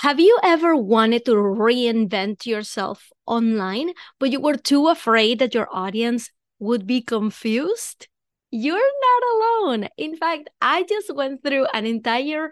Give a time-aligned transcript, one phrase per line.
[0.00, 5.68] Have you ever wanted to reinvent yourself online, but you were too afraid that your
[5.70, 8.08] audience would be confused?
[8.50, 9.88] You're not alone.
[9.98, 12.50] In fact, I just went through an entire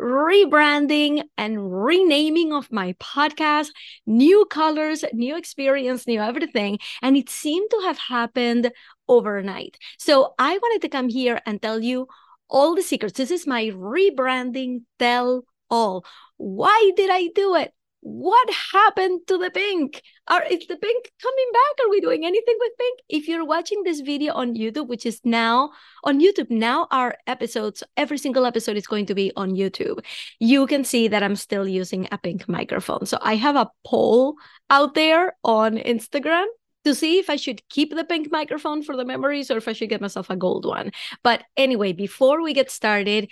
[0.00, 3.68] rebranding and renaming of my podcast,
[4.04, 6.80] new colors, new experience, new everything.
[7.00, 8.72] And it seemed to have happened
[9.06, 9.78] overnight.
[9.98, 12.08] So I wanted to come here and tell you
[12.50, 13.16] all the secrets.
[13.16, 16.04] This is my rebranding tell all.
[16.36, 17.72] Why did I do it?
[18.00, 20.02] What happened to the pink?
[20.28, 21.84] Are is the pink coming back?
[21.84, 23.00] Are we doing anything with pink?
[23.08, 25.72] If you're watching this video on YouTube, which is now
[26.04, 30.04] on YouTube, now our episodes, every single episode is going to be on YouTube.
[30.38, 33.04] You can see that I'm still using a pink microphone.
[33.04, 34.36] So I have a poll
[34.70, 36.46] out there on Instagram
[36.84, 39.72] to see if I should keep the pink microphone for the memories or if I
[39.72, 40.92] should get myself a gold one.
[41.22, 43.28] But anyway, before we get started,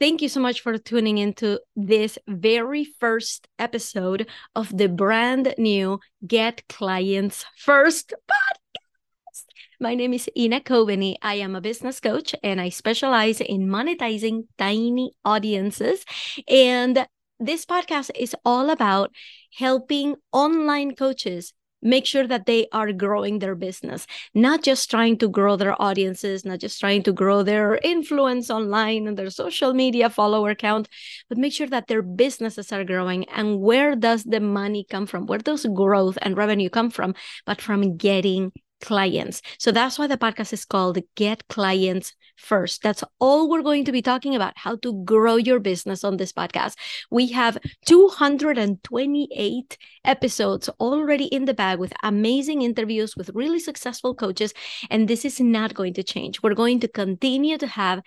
[0.00, 6.00] Thank you so much for tuning into this very first episode of the brand new
[6.26, 9.44] Get Clients First podcast.
[9.78, 11.16] My name is Ina Coveney.
[11.20, 16.06] I am a business coach and I specialize in monetizing tiny audiences.
[16.48, 17.06] And
[17.38, 19.12] this podcast is all about
[19.58, 25.28] helping online coaches make sure that they are growing their business, not just trying to
[25.28, 30.10] grow their audiences, not just trying to grow their influence online and their social media
[30.10, 30.88] follower count,
[31.28, 33.28] but make sure that their businesses are growing.
[33.28, 35.26] And where does the money come from?
[35.26, 37.14] Where does growth and revenue come from?
[37.46, 39.42] But from getting clients.
[39.58, 42.82] So that's why the podcast is called Get Clients First.
[42.82, 46.32] That's all we're going to be talking about how to grow your business on this
[46.32, 46.76] podcast.
[47.10, 54.54] We have 228 episodes already in the bag with amazing interviews with really successful coaches.
[54.90, 56.42] And this is not going to change.
[56.42, 58.00] We're going to continue to have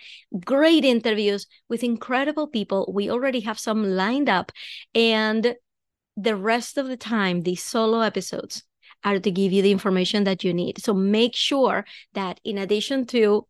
[0.44, 2.90] great interviews with incredible people.
[2.92, 4.50] We already have some lined up.
[4.94, 5.54] And
[6.16, 8.62] the rest of the time, these solo episodes
[9.04, 10.82] are to give you the information that you need.
[10.82, 13.46] So make sure that in addition to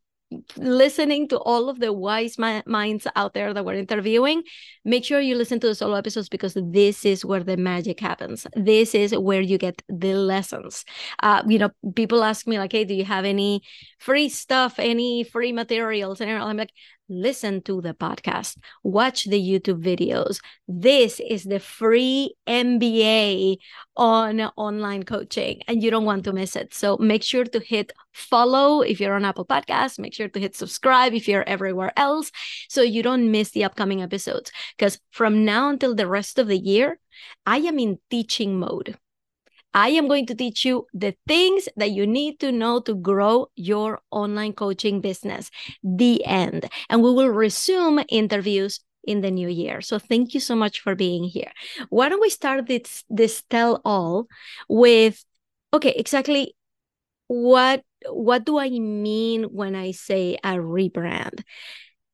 [0.56, 4.42] listening to all of the wise minds out there that we're interviewing,
[4.84, 8.46] make sure you listen to the solo episodes because this is where the magic happens.
[8.54, 10.84] This is where you get the lessons.
[11.22, 13.62] Uh, you know, people ask me like, "Hey, do you have any
[13.98, 16.72] free stuff, any free materials?" And I'm like,
[17.08, 20.40] listen to the podcast, watch the YouTube videos.
[20.66, 23.56] This is the free MBA
[23.96, 26.74] on online coaching, and you don't want to miss it.
[26.74, 29.98] So make sure to hit follow if you're on Apple Podcasts.
[29.98, 32.30] Make sure to hit subscribe if you're everywhere else
[32.68, 34.50] so you don't miss the upcoming episodes.
[34.76, 36.98] Because from now until the rest of the year,
[37.46, 38.96] I am in teaching mode.
[39.74, 43.48] I am going to teach you the things that you need to know to grow
[43.56, 45.50] your online coaching business.
[45.82, 46.70] The end.
[46.88, 49.80] And we will resume interviews in the new year.
[49.80, 51.50] So thank you so much for being here.
[51.90, 54.28] Why don't we start this this tell all
[54.68, 55.24] with
[55.72, 56.54] okay, exactly
[57.26, 61.42] what what do I mean when I say a rebrand?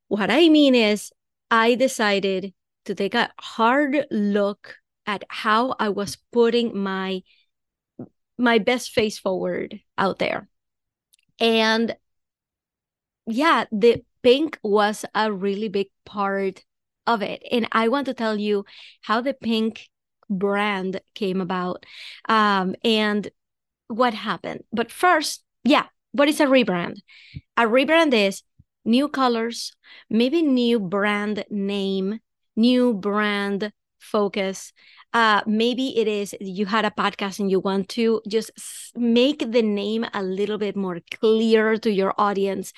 [0.08, 1.12] What I mean is
[1.50, 2.54] I decided
[2.86, 7.22] to take a hard look at how I was putting my
[8.40, 10.48] my best face forward out there.
[11.38, 11.96] And
[13.26, 16.64] yeah, the pink was a really big part
[17.06, 17.42] of it.
[17.50, 18.64] And I want to tell you
[19.02, 19.88] how the pink
[20.28, 21.84] brand came about
[22.28, 23.28] um, and
[23.88, 24.64] what happened.
[24.72, 26.98] But first, yeah, what is a rebrand?
[27.56, 28.42] A rebrand is
[28.84, 29.72] new colors,
[30.08, 32.20] maybe new brand name,
[32.56, 34.72] new brand focus,
[35.12, 38.50] uh, maybe it is you had a podcast and you want to just
[38.94, 42.72] make the name a little bit more clear to your audience.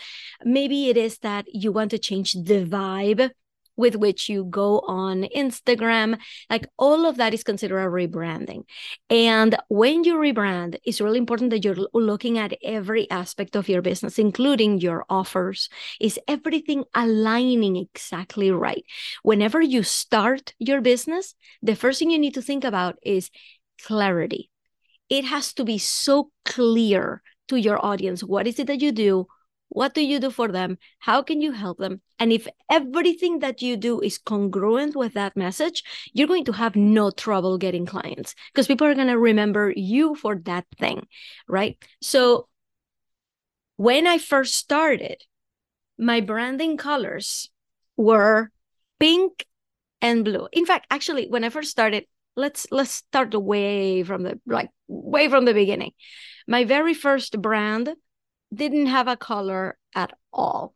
[0.44, 3.30] Maybe it is that you want to change the vibe
[3.76, 6.18] with which you go on Instagram.
[6.50, 8.64] Like all of that is considered a rebranding.
[9.10, 13.82] And when you rebrand, it's really important that you're looking at every aspect of your
[13.82, 15.68] business, including your offers.
[16.00, 18.84] Is everything aligning exactly right?
[19.22, 23.30] Whenever you start your business, the first thing you need to think about is
[23.82, 24.50] clarity.
[25.08, 28.22] It has to be so clear to your audience.
[28.22, 29.26] What is it that you do?
[29.72, 30.76] What do you do for them?
[30.98, 32.02] How can you help them?
[32.18, 35.82] And if everything that you do is congruent with that message,
[36.12, 40.14] you're going to have no trouble getting clients because people are going to remember you
[40.14, 41.06] for that thing,
[41.48, 41.82] right?
[42.02, 42.48] So
[43.76, 45.24] when I first started,
[45.98, 47.48] my branding colors
[47.96, 48.50] were
[49.00, 49.46] pink
[50.02, 50.48] and blue.
[50.52, 52.04] In fact, actually, when I first started,
[52.36, 55.92] let's let's start away from the like way from the beginning.
[56.46, 57.94] My very first brand
[58.54, 60.74] didn't have a color at all.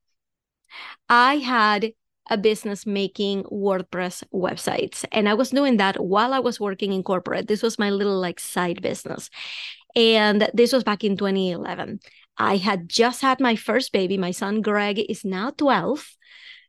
[1.08, 1.92] I had
[2.28, 5.04] a business making WordPress websites.
[5.12, 7.46] And I was doing that while I was working in corporate.
[7.46, 9.30] This was my little like side business.
[9.94, 12.00] And this was back in 2011.
[12.38, 14.18] I had just had my first baby.
[14.18, 16.06] My son Greg is now 12.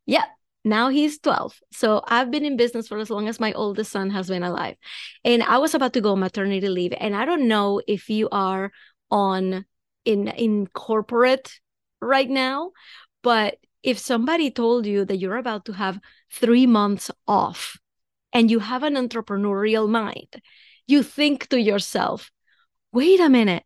[0.05, 0.25] Yeah,
[0.63, 1.59] now he's 12.
[1.71, 4.75] So I've been in business for as long as my oldest son has been alive.
[5.25, 6.93] And I was about to go maternity leave.
[6.97, 8.71] And I don't know if you are
[9.09, 9.65] on
[10.07, 11.59] in in corporate
[12.01, 12.71] right now,
[13.23, 15.99] but if somebody told you that you're about to have
[16.31, 17.77] 3 months off
[18.33, 20.41] and you have an entrepreneurial mind,
[20.87, 22.31] you think to yourself,
[22.91, 23.63] "Wait a minute.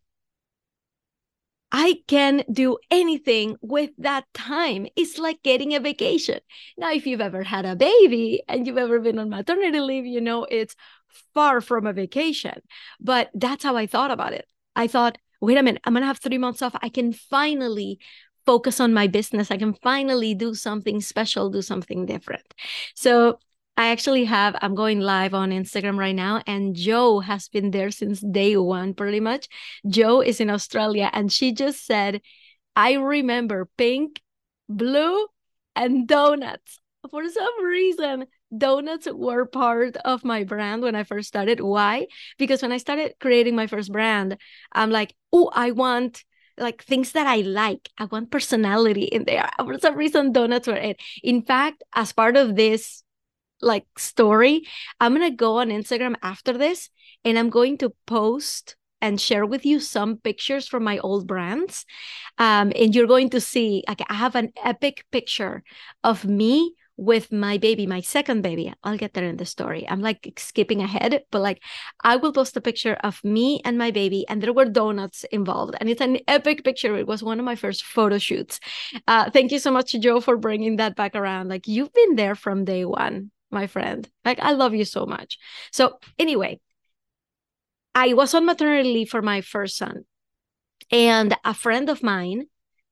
[1.74, 4.86] I can do anything with that time.
[4.94, 6.40] It's like getting a vacation.
[6.76, 10.20] Now, if you've ever had a baby and you've ever been on maternity leave, you
[10.20, 10.76] know it's
[11.34, 12.60] far from a vacation.
[13.00, 14.46] But that's how I thought about it.
[14.76, 16.74] I thought, wait a minute, I'm going to have three months off.
[16.80, 17.98] I can finally
[18.46, 19.50] focus on my business.
[19.50, 22.54] I can finally do something special, do something different.
[22.94, 23.38] So
[23.76, 27.90] I actually have, I'm going live on Instagram right now, and Joe has been there
[27.90, 29.48] since day one, pretty much.
[29.86, 32.20] Joe is in Australia, and she just said,
[32.76, 34.20] I remember pink,
[34.68, 35.26] blue,
[35.74, 36.78] and donuts.
[37.10, 38.26] For some reason,
[38.56, 41.60] donuts were part of my brand when I first started.
[41.60, 42.06] Why?
[42.38, 44.36] Because when I started creating my first brand,
[44.72, 46.24] I'm like, oh, I want
[46.58, 47.88] like things that I like.
[47.98, 49.48] I want personality in there.
[49.58, 51.00] For some reason, donuts were it.
[51.22, 53.02] In fact, as part of this
[53.60, 54.66] like story,
[55.00, 56.90] I'm gonna go on Instagram after this
[57.24, 61.84] and I'm going to post and share with you some pictures from my old brands.
[62.38, 65.64] Um, and you're going to see like I have an epic picture
[66.04, 68.72] of me with my baby, my second baby.
[68.82, 69.86] I'll get there in the story.
[69.88, 71.62] I'm like skipping ahead, but like
[72.02, 75.74] I will post a picture of me and my baby, and there were donuts involved.
[75.80, 76.96] And it's an epic picture.
[76.96, 78.60] It was one of my first photo shoots.
[79.06, 81.48] Uh, thank you so much, Joe, for bringing that back around.
[81.48, 84.08] Like you've been there from day one my friend.
[84.24, 85.38] Like, I love you so much.
[85.70, 86.60] So, anyway,
[87.94, 90.04] I was on maternity leave for my first son.
[90.90, 92.46] And a friend of mine,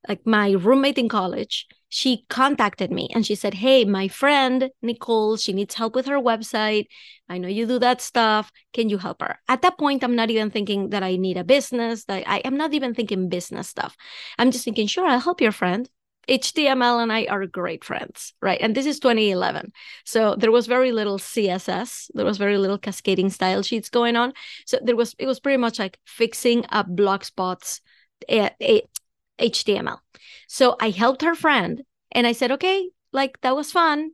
[0.07, 5.37] like my roommate in college, she contacted me and she said, Hey, my friend Nicole,
[5.37, 6.85] she needs help with her website.
[7.29, 8.51] I know you do that stuff.
[8.73, 9.37] Can you help her?
[9.47, 12.05] At that point, I'm not even thinking that I need a business.
[12.05, 13.95] That I am not even thinking business stuff.
[14.37, 15.89] I'm just thinking, sure, I'll help your friend.
[16.29, 18.59] HTML and I are great friends, right?
[18.61, 19.73] And this is 2011.
[20.05, 24.33] So there was very little CSS, there was very little cascading style sheets going on.
[24.65, 27.81] So there was it was pretty much like fixing up blogspot's
[28.29, 28.49] uh,
[29.39, 30.01] HTML.
[30.47, 34.11] So I helped her friend and I said, "Okay, like that was fun."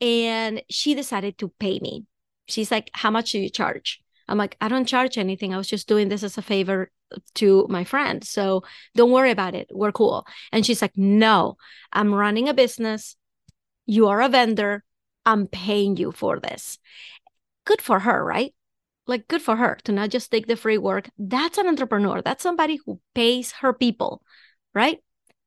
[0.00, 2.06] And she decided to pay me.
[2.46, 5.54] She's like, "How much do you charge?" I'm like, "I don't charge anything.
[5.54, 6.90] I was just doing this as a favor
[7.34, 8.24] to my friend.
[8.24, 8.62] So
[8.94, 9.68] don't worry about it.
[9.72, 10.26] We're cool.
[10.52, 11.56] And she's like, No,
[11.92, 13.16] I'm running a business.
[13.86, 14.84] You are a vendor.
[15.24, 16.78] I'm paying you for this.
[17.64, 18.54] Good for her, right?
[19.08, 21.10] Like, good for her to not just take the free work.
[21.18, 22.22] That's an entrepreneur.
[22.22, 24.22] That's somebody who pays her people,
[24.74, 24.98] right?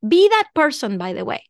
[0.06, 1.46] Be that person, by the way.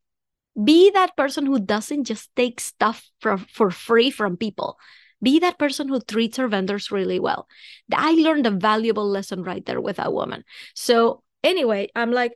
[0.62, 4.78] Be that person who doesn't just take stuff for, for free from people
[5.22, 7.48] be that person who treats her vendors really well.
[7.94, 10.44] I learned a valuable lesson right there with that woman.
[10.74, 12.34] So, anyway, I'm like,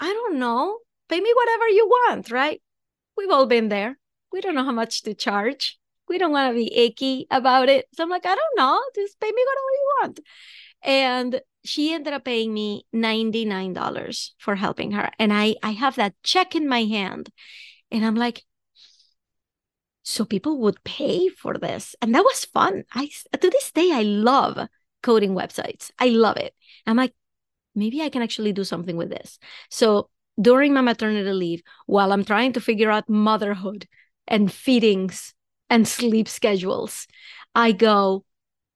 [0.00, 0.78] I don't know.
[1.08, 2.60] Pay me whatever you want, right?
[3.16, 3.98] We've all been there.
[4.32, 5.78] We don't know how much to charge.
[6.08, 7.86] We don't want to be icky about it.
[7.94, 8.80] So I'm like, I don't know.
[8.94, 10.20] Just pay me whatever you want.
[10.82, 15.10] And she ended up paying me $99 for helping her.
[15.18, 17.30] And I I have that check in my hand.
[17.90, 18.44] And I'm like,
[20.06, 23.10] so people would pay for this and that was fun i
[23.40, 24.68] to this day i love
[25.02, 26.54] coding websites i love it
[26.86, 27.12] i'm like
[27.74, 30.08] maybe i can actually do something with this so
[30.40, 33.88] during my maternity leave while i'm trying to figure out motherhood
[34.28, 35.34] and feedings
[35.70, 37.06] and sleep schedules
[37.54, 38.24] i go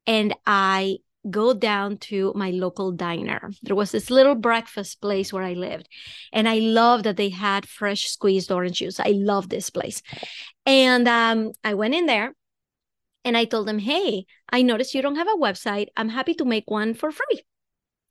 [0.06, 0.96] and i
[1.28, 3.50] go down to my local diner.
[3.62, 5.88] There was this little breakfast place where I lived,
[6.32, 9.00] and I love that they had fresh squeezed orange juice.
[9.00, 10.02] I love this place.
[10.64, 12.34] And um, I went in there
[13.24, 15.88] and I told them, hey, I noticed you don't have a website.
[15.96, 17.42] I'm happy to make one for free.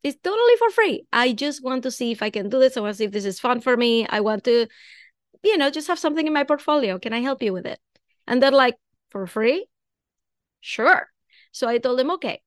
[0.04, 1.06] It's totally for free.
[1.12, 2.78] I just want to see if I can do this.
[2.78, 4.08] I want to see if this is fun for me.
[4.08, 4.68] I want to,
[5.44, 7.00] you know, just have something in my portfolio.
[7.00, 7.80] Can I help you with it?
[8.30, 8.78] And they're like,
[9.10, 9.68] for free?
[10.62, 11.08] Sure.
[11.52, 12.42] So I told them, okay,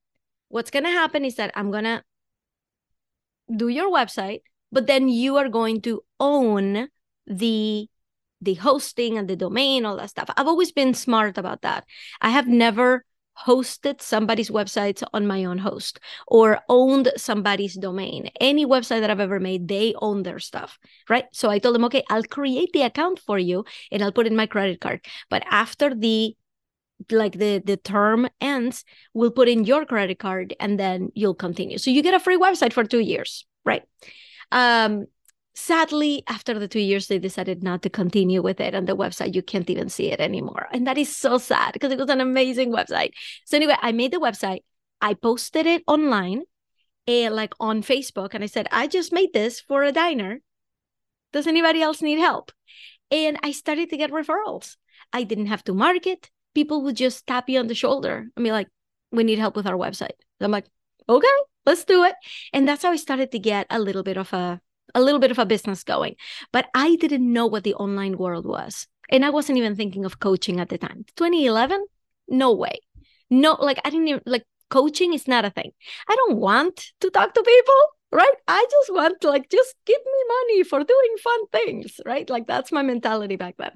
[0.47, 2.03] what's going to happen is that I'm going to
[3.55, 6.87] do your website, but then you are going to own
[7.27, 7.87] the
[8.41, 10.29] the hosting and the domain, all that stuff.
[10.35, 11.85] I've always been smart about that.
[12.19, 13.05] I have never
[13.45, 18.29] hosted somebody's websites on my own host or owned somebody's domain.
[18.39, 21.25] Any website that I've ever made, they own their stuff, right?
[21.33, 24.35] So I told them, okay, I'll create the account for you and I'll put in
[24.35, 25.05] my credit card.
[25.29, 26.35] But after the
[27.11, 31.77] like the the term ends, we'll put in your credit card and then you'll continue.
[31.77, 33.83] So you get a free website for 2 years, right?
[34.51, 35.07] Um
[35.55, 39.35] sadly after the two years they decided not to continue with it and the website
[39.35, 40.67] you can't even see it anymore.
[40.71, 43.11] And that is so sad because it was an amazing website.
[43.45, 44.61] So anyway i made the website
[45.01, 46.43] i posted it online
[47.05, 50.41] and eh, like on facebook and i said i just made this for a diner.
[51.31, 52.51] Does anybody else need help?
[53.11, 54.77] And i started to get referrals.
[55.11, 56.31] I didn't have to market.
[56.55, 58.69] People would just tap you on the shoulder and be like
[59.11, 60.17] we need help with our website.
[60.41, 60.65] I'm like
[61.07, 62.15] okay let's do it.
[62.51, 64.59] And that's how i started to get a little bit of a
[64.95, 66.15] a little bit of a business going.
[66.51, 68.87] But I didn't know what the online world was.
[69.09, 71.05] And I wasn't even thinking of coaching at the time.
[71.15, 71.85] 2011?
[72.27, 72.79] No way.
[73.29, 75.71] No, like I didn't even like coaching is not a thing.
[76.07, 78.35] I don't want to talk to people, right?
[78.47, 82.29] I just want to like just give me money for doing fun things, right?
[82.29, 83.71] Like that's my mentality back then.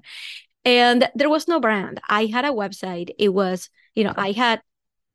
[0.66, 2.02] And there was no brand.
[2.10, 3.10] I had a website.
[3.18, 4.62] It was, you know, I had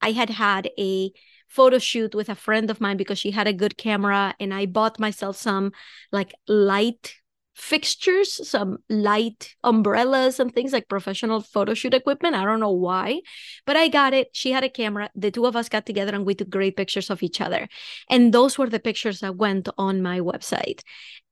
[0.01, 1.13] I had had a
[1.52, 4.66] photo shoot with a friend of mine because she had a good camera and I
[4.66, 5.73] bought myself some
[6.11, 7.14] like light
[7.54, 12.35] fixtures, some light umbrellas and things like professional photo shoot equipment.
[12.35, 13.21] I don't know why,
[13.66, 14.28] but I got it.
[14.32, 15.11] She had a camera.
[15.14, 17.68] The two of us got together and we took great pictures of each other.
[18.09, 20.80] And those were the pictures that went on my website.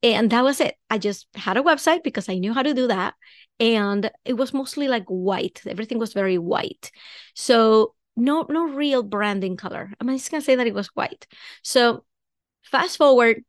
[0.02, 0.76] And that was it.
[0.90, 3.14] I just had a website because I knew how to do that.
[3.58, 5.62] And it was mostly like white.
[5.66, 6.90] Everything was very white.
[7.34, 9.92] So no no real branding color.
[10.00, 11.26] I'm just gonna say that it was white.
[11.62, 12.04] So
[12.62, 13.44] fast forward,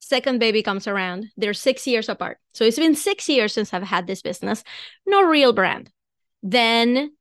[0.00, 1.28] second baby comes around.
[1.36, 2.38] They're six years apart.
[2.54, 4.64] So it's been six years since I've had this business.
[5.06, 5.90] No real brand.
[6.42, 7.12] Then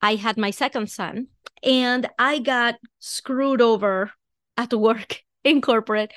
[0.00, 1.28] I had my second son
[1.62, 4.12] and I got screwed over
[4.56, 6.12] at work in corporate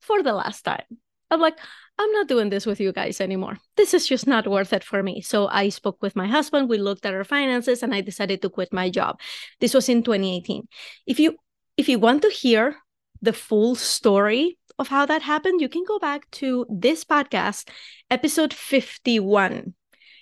[0.00, 0.84] for the last time.
[1.30, 1.58] I'm like,
[1.98, 3.58] I'm not doing this with you guys anymore.
[3.76, 5.20] This is just not worth it for me.
[5.20, 8.50] So I spoke with my husband, we looked at our finances and I decided to
[8.50, 9.20] quit my job.
[9.60, 10.66] This was in 2018.
[11.06, 11.36] If you
[11.76, 12.76] if you want to hear
[13.20, 17.68] the full story of how that happened, you can go back to this podcast,
[18.10, 19.74] episode 51.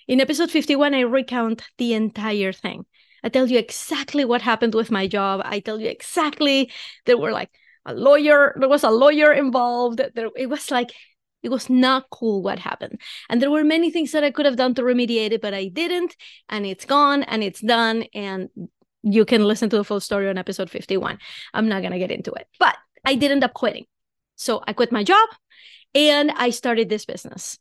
[0.07, 2.85] In episode 51, I recount the entire thing.
[3.23, 5.41] I tell you exactly what happened with my job.
[5.45, 6.71] I tell you exactly
[7.05, 7.51] there were like
[7.85, 10.01] a lawyer, there was a lawyer involved.
[10.15, 10.91] There, it was like
[11.43, 12.99] it was not cool what happened.
[13.29, 15.67] And there were many things that I could have done to remediate it, but I
[15.67, 16.15] didn't.
[16.49, 18.05] And it's gone and it's done.
[18.13, 18.49] And
[19.03, 21.17] you can listen to the full story on episode 51.
[21.53, 23.85] I'm not going to get into it, but I did end up quitting.
[24.35, 25.27] So I quit my job
[25.95, 27.59] and I started this business.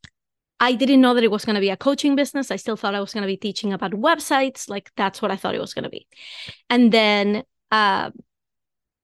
[0.62, 2.50] I didn't know that it was going to be a coaching business.
[2.50, 4.68] I still thought I was going to be teaching about websites.
[4.68, 6.06] Like that's what I thought it was going to be.
[6.68, 8.10] And then uh,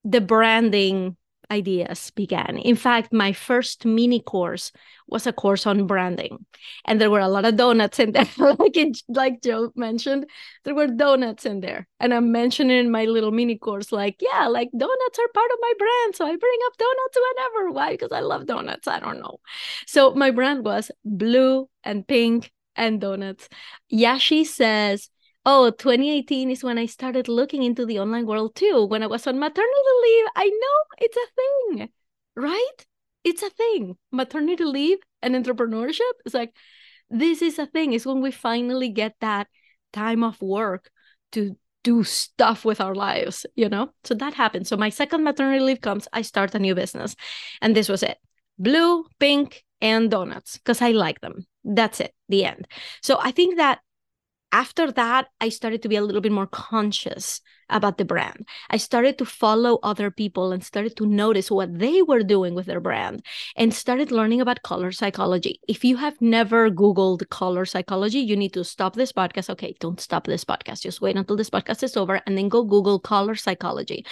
[0.04, 1.16] the branding
[1.50, 2.58] ideas began.
[2.58, 4.72] In fact, my first mini course
[5.08, 6.44] was a course on branding,
[6.84, 8.28] and there were a lot of donuts in there.
[8.38, 10.26] like it, like Joe mentioned,
[10.64, 14.46] there were donuts in there, and I'm mentioning in my little mini course, like, yeah,
[14.48, 17.70] like donuts are part of my brand, so I bring up donuts whenever.
[17.72, 17.92] Why?
[17.92, 18.88] Because I love donuts.
[18.88, 19.38] I don't know.
[19.86, 23.48] So my brand was blue and pink and donuts.
[23.92, 25.08] Yashi says
[25.46, 29.26] oh 2018 is when i started looking into the online world too when i was
[29.26, 29.72] on maternity
[30.02, 30.26] leave.
[30.36, 31.88] I know it's a thing
[32.36, 32.86] right?
[33.24, 33.96] It's a thing.
[34.12, 36.54] Maternity leave and entrepreneurship is like
[37.10, 37.92] this is a thing.
[37.92, 39.48] It's when we finally get that
[39.92, 40.90] time off work
[41.32, 43.90] to do stuff with our lives you know?
[44.04, 44.66] So that happened.
[44.66, 47.16] So my second maternity leave comes i start a new business.
[47.62, 48.18] And this was it
[48.58, 51.46] blue pink and donuts because i like them.
[51.64, 52.66] That's it the end.
[53.02, 53.80] So i think that
[54.52, 58.46] after that, I started to be a little bit more conscious about the brand.
[58.70, 62.66] I started to follow other people and started to notice what they were doing with
[62.66, 63.24] their brand
[63.56, 65.60] and started learning about color psychology.
[65.66, 69.50] If you have never Googled color psychology, you need to stop this podcast.
[69.50, 70.82] Okay, don't stop this podcast.
[70.82, 74.06] Just wait until this podcast is over and then go Google color psychology.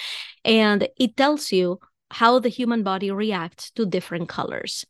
[0.44, 1.78] And it tells you
[2.10, 4.84] how the human body reacts to different colors.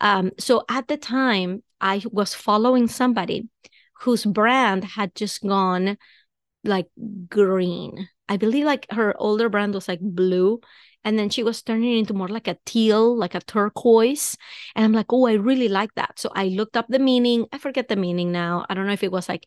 [0.00, 3.48] Um, so at the time, I was following somebody
[4.00, 5.96] whose brand had just gone
[6.64, 6.86] like
[7.28, 8.08] green.
[8.28, 10.60] I believe like her older brand was like blue.
[11.04, 14.36] And then she was turning into more like a teal, like a turquoise.
[14.74, 16.18] And I'm like, oh, I really like that.
[16.18, 17.46] So I looked up the meaning.
[17.52, 18.66] I forget the meaning now.
[18.68, 19.44] I don't know if it was like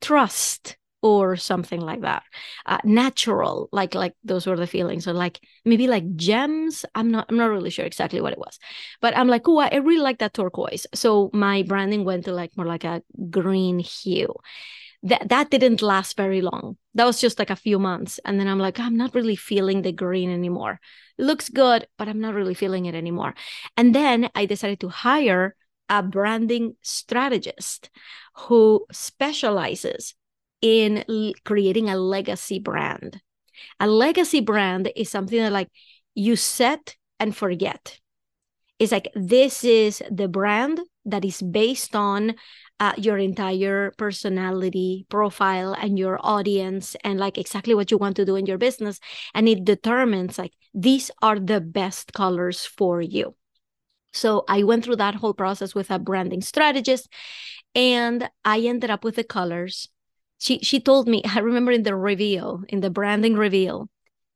[0.00, 2.22] trust or something like that
[2.66, 7.26] uh, natural like like those were the feelings or like maybe like gems i'm not
[7.28, 8.58] i'm not really sure exactly what it was
[9.00, 12.56] but i'm like oh i really like that turquoise so my branding went to like
[12.56, 14.32] more like a green hue
[15.02, 16.76] that that didn't last very long.
[16.94, 18.20] That was just like a few months.
[18.24, 20.80] And then I'm like, I'm not really feeling the green anymore.
[21.18, 23.34] It looks good, but I'm not really feeling it anymore.
[23.76, 25.56] And then I decided to hire
[25.88, 27.90] a branding strategist
[28.34, 30.14] who specializes
[30.62, 33.20] in l- creating a legacy brand.
[33.78, 35.68] A legacy brand is something that like
[36.14, 37.98] you set and forget.
[38.78, 42.34] It's like this is the brand that is based on
[42.80, 48.24] uh, your entire personality profile and your audience and like exactly what you want to
[48.24, 48.98] do in your business
[49.34, 53.36] and it determines like these are the best colors for you
[54.12, 57.08] so i went through that whole process with a branding strategist
[57.74, 59.88] and i ended up with the colors
[60.42, 63.88] she she told me i remember in the reveal in the branding reveal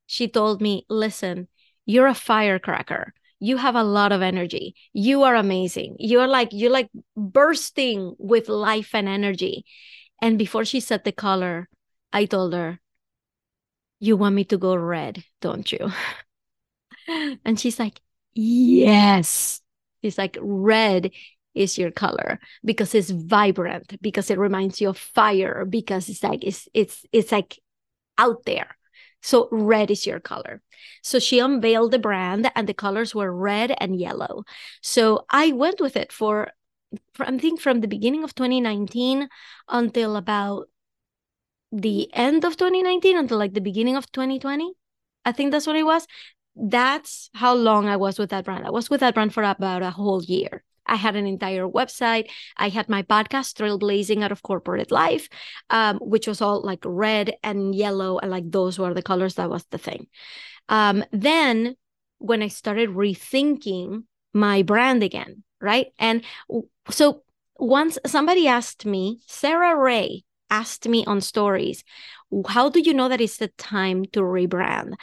[0.07, 1.49] she told me listen
[1.87, 3.15] you're a firecracker.
[3.39, 4.75] You have a lot of energy.
[4.93, 5.97] You are amazing.
[6.01, 9.65] You're like you're like bursting with life and energy.
[10.21, 11.69] And before she said the color
[12.13, 12.81] i told her
[14.01, 15.91] you want me to go red don't you?
[17.45, 18.01] And she's like
[18.35, 19.61] yes.
[20.03, 21.11] She's like red
[21.57, 26.45] is your color because it's vibrant because it reminds you of fire because it's like
[26.45, 27.59] it's it's it's like
[28.19, 28.77] out there
[29.27, 30.63] so red is your color.
[31.03, 34.45] So she unveiled the brand and the colors were red and yellow.
[34.83, 36.53] So I went with it for,
[37.15, 39.29] for I think from the beginning of 2019
[39.69, 40.69] until about
[41.73, 44.75] the end of 2019 until like the beginning of 2020.
[45.25, 46.07] I think that's what it was.
[46.55, 48.65] That's how long I was with that brand.
[48.65, 50.63] I was with that brand for about a whole year.
[50.87, 52.31] I had an entire website.
[52.57, 55.29] I had my podcast, Trailblazing Out of Corporate Life,
[55.71, 59.35] um, which was all like red and yellow, and like those were the colors.
[59.35, 60.07] That was the thing.
[60.69, 61.77] Um, then
[62.19, 65.89] when I started rethinking my brand again, right?
[65.99, 66.23] And
[66.91, 67.23] so
[67.59, 71.85] once somebody asked me, Sarah Ray asked me on stories,
[72.49, 74.95] how do you know that it's the time to rebrand?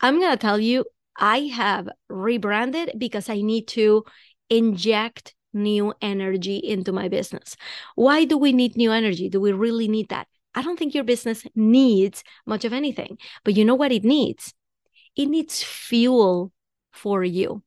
[0.00, 0.84] I'm going to tell you,
[1.18, 4.04] I have rebranded because I need to
[4.50, 7.56] inject new energy into my business.
[7.94, 9.28] Why do we need new energy?
[9.28, 10.28] Do we really need that?
[10.54, 14.54] I don't think your business needs much of anything, but you know what it needs?
[15.14, 16.52] It needs fuel
[16.92, 17.62] for you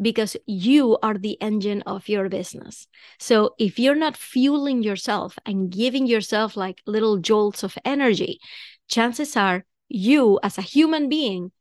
[0.00, 2.86] because you are the engine of your business.
[3.18, 8.40] So if you're not fueling yourself and giving yourself like little jolts of energy,
[8.88, 11.52] chances are you as a human being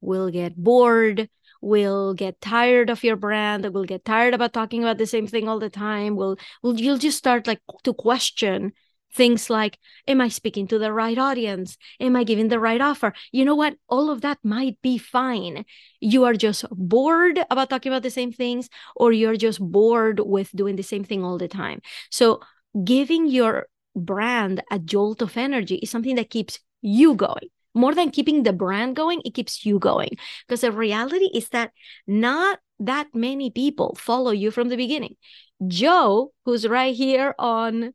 [0.00, 1.28] will get bored,
[1.60, 5.48] will get tired of your brand will get tired about talking about the same thing
[5.48, 8.72] all the time will will you'll just start like to question
[9.12, 11.76] things like am i speaking to the right audience?
[11.98, 13.12] Am i giving the right offer?
[13.32, 13.74] You know what?
[13.88, 15.64] All of that might be fine.
[16.00, 20.54] You are just bored about talking about the same things or you're just bored with
[20.54, 21.80] doing the same thing all the time.
[22.10, 22.40] So
[22.84, 28.10] giving your brand a jolt of energy is something that keeps you going more than
[28.10, 30.16] keeping the brand going, it keeps you going.
[30.46, 31.72] Because the reality is that
[32.06, 35.16] not that many people follow you from the beginning.
[35.66, 37.92] Joe, who's right here on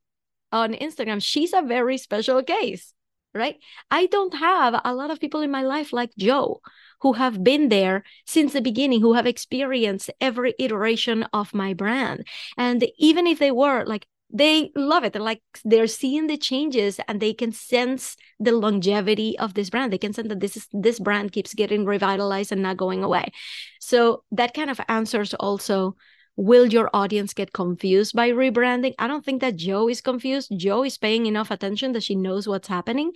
[0.52, 2.94] on Instagram, she's a very special case,
[3.34, 3.58] right?
[3.92, 6.62] I don't have a lot of people in my life like Joe
[7.02, 12.26] who have been there since the beginning, who have experienced every iteration of my brand.
[12.58, 15.13] And even if they were like they love it.
[15.13, 19.93] They're like they're seeing the changes and they can sense the longevity of this brand.
[19.93, 23.32] They can sense that this is this brand keeps getting revitalized and not going away.
[23.80, 25.95] So that kind of answers also
[26.38, 28.93] will your audience get confused by rebranding?
[29.00, 30.52] I don't think that Joe is confused.
[30.58, 33.13] Joe is paying enough attention that she knows what's happening.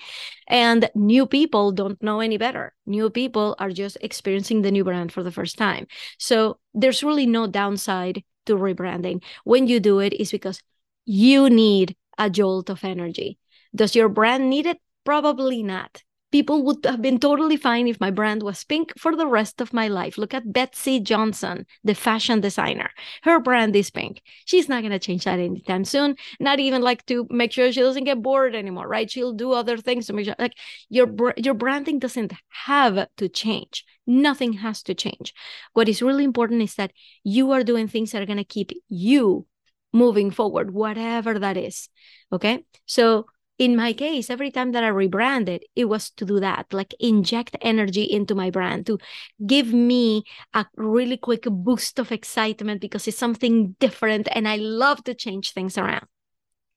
[0.48, 2.74] And new people don't know any better.
[2.86, 5.88] New people are just experiencing the new brand for the first time.
[6.18, 9.22] So there's really no downside to rebranding.
[9.44, 10.62] When you do it, is because
[11.10, 13.40] you need a jolt of energy.
[13.74, 14.78] Does your brand need it?
[15.04, 16.04] Probably not.
[16.32, 19.74] People would have been totally fine if my brand was pink for the rest of
[19.74, 20.20] my life.
[20.20, 22.92] Look at Betsey Johnson, the fashion designer.
[23.24, 24.22] Her brand is pink.
[24.46, 26.16] She's not going to change that anytime soon.
[26.40, 29.10] Not even like to make sure she doesn't get bored anymore, right?
[29.10, 30.54] She'll do other things to make sure like
[30.90, 33.84] your your branding doesn't have to change.
[34.06, 35.34] Nothing has to change.
[35.74, 36.92] What is really important is that
[37.24, 39.48] you are doing things that are going to keep you
[39.92, 41.90] moving forward, whatever that is.
[42.32, 42.66] Okay.
[42.86, 43.26] So
[43.60, 47.58] in my case, every time that I rebranded, it was to do that, like inject
[47.62, 48.98] energy into my brand, to
[49.46, 50.24] give me
[50.54, 55.52] a really quick boost of excitement because it's something different and I love to change
[55.52, 56.06] things around.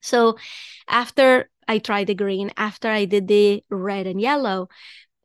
[0.00, 0.36] So
[0.88, 4.68] after I tried the green, after I did the red and yellow,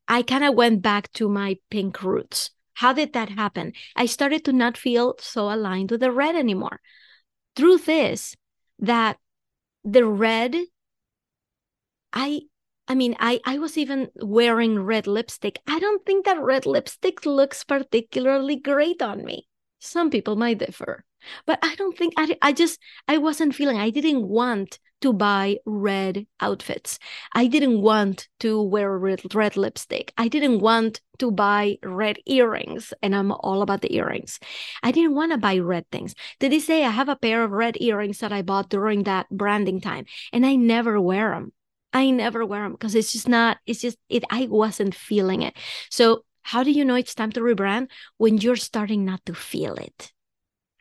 [0.07, 2.51] I kind of went back to my pink roots.
[2.75, 3.73] How did that happen?
[3.95, 6.79] I started to not feel so aligned with the red anymore
[7.57, 8.35] truth is
[8.79, 9.17] that
[9.83, 10.55] the red
[12.13, 12.41] I
[12.87, 15.59] I mean, I, I was even wearing red lipstick.
[15.67, 19.47] I don't think that red lipstick looks particularly great on me.
[19.79, 21.03] Some people might differ,
[21.45, 25.57] but I don't think I, I just, I wasn't feeling, I didn't want to buy
[25.65, 26.97] red outfits.
[27.33, 30.11] I didn't want to wear red, red lipstick.
[30.17, 34.39] I didn't want to buy red earrings, and I'm all about the earrings.
[34.81, 36.15] I didn't want to buy red things.
[36.39, 39.29] To this day, I have a pair of red earrings that I bought during that
[39.29, 41.53] branding time, and I never wear them.
[41.93, 45.55] I never wear them because it's just not, it's just, it, I wasn't feeling it.
[45.89, 47.89] So, how do you know it's time to rebrand?
[48.15, 50.13] When you're starting not to feel it,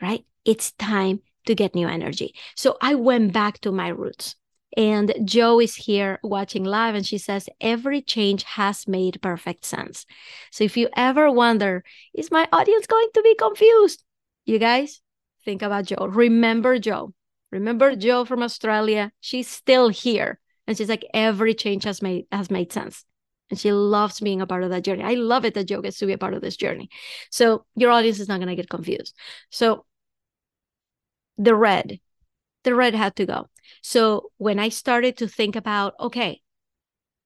[0.00, 0.24] right?
[0.44, 2.36] It's time to get new energy.
[2.54, 4.36] So I went back to my roots.
[4.76, 10.06] And Joe is here watching live, and she says, Every change has made perfect sense.
[10.52, 11.82] So if you ever wonder,
[12.14, 14.04] is my audience going to be confused?
[14.44, 15.00] You guys,
[15.44, 16.06] think about Joe.
[16.06, 17.12] Remember Joe.
[17.50, 19.10] Remember Joe from Australia.
[19.20, 20.38] She's still here.
[20.68, 23.04] And she's like, every change has made has made sense.
[23.50, 25.04] And she loves being a part of that journey.
[25.04, 26.90] I love it that Joe gets to be a part of this journey.
[27.30, 29.14] So your audience is not going to get confused.
[29.50, 29.84] So
[31.38, 32.00] the red,
[32.64, 33.48] the red had to go.
[33.82, 36.40] So when I started to think about, okay,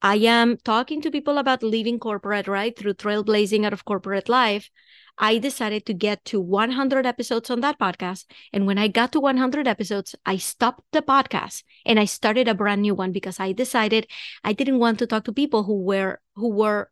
[0.03, 2.77] I am talking to people about leaving corporate, right?
[2.77, 4.71] Through trailblazing out of corporate life.
[5.19, 8.25] I decided to get to 100 episodes on that podcast.
[8.53, 12.55] And when I got to 100 episodes, I stopped the podcast and I started a
[12.55, 14.07] brand new one because I decided
[14.43, 16.91] I didn't want to talk to people who were who were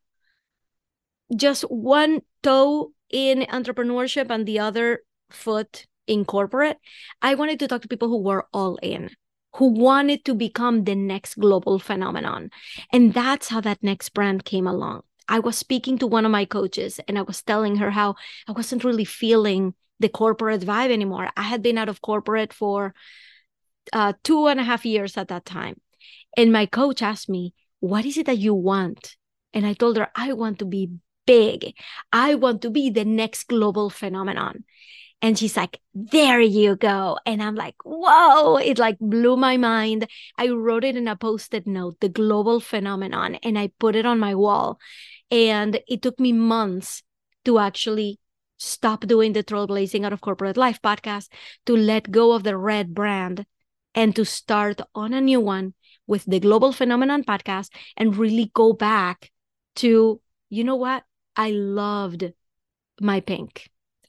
[1.35, 6.79] just one toe in entrepreneurship and the other foot in corporate,
[7.23, 9.11] I wanted to talk to people who were all in,
[9.55, 12.51] who wanted to become the next global phenomenon.
[12.93, 15.03] And that's how that next brand came along.
[15.29, 18.15] I was speaking to one of my coaches and I was telling her how
[18.47, 21.29] I wasn't really feeling the corporate vibe anymore.
[21.37, 22.95] I had been out of corporate for
[23.93, 25.81] uh, two and a half years at that time.
[26.37, 29.17] And my coach asked me, What is it that you want?
[29.53, 30.91] And I told her, I want to be
[31.27, 31.75] big.
[32.13, 34.65] I want to be the next global phenomenon.
[35.21, 37.19] And she's like, there you go.
[37.27, 40.07] And I'm like, whoa, it like blew my mind.
[40.37, 44.07] I wrote it in a post it note, the global phenomenon, and I put it
[44.07, 44.79] on my wall.
[45.31, 47.03] And it took me months
[47.45, 48.21] to actually
[48.59, 51.29] stop doing the trailblazing out of corporate life podcast,
[51.67, 53.45] to let go of the red brand
[53.95, 55.75] and to start on a new one
[56.07, 59.31] with the global phenomenon podcast and really go back
[59.77, 61.05] to, you know what?
[61.37, 62.33] I loved
[63.01, 63.69] my pink.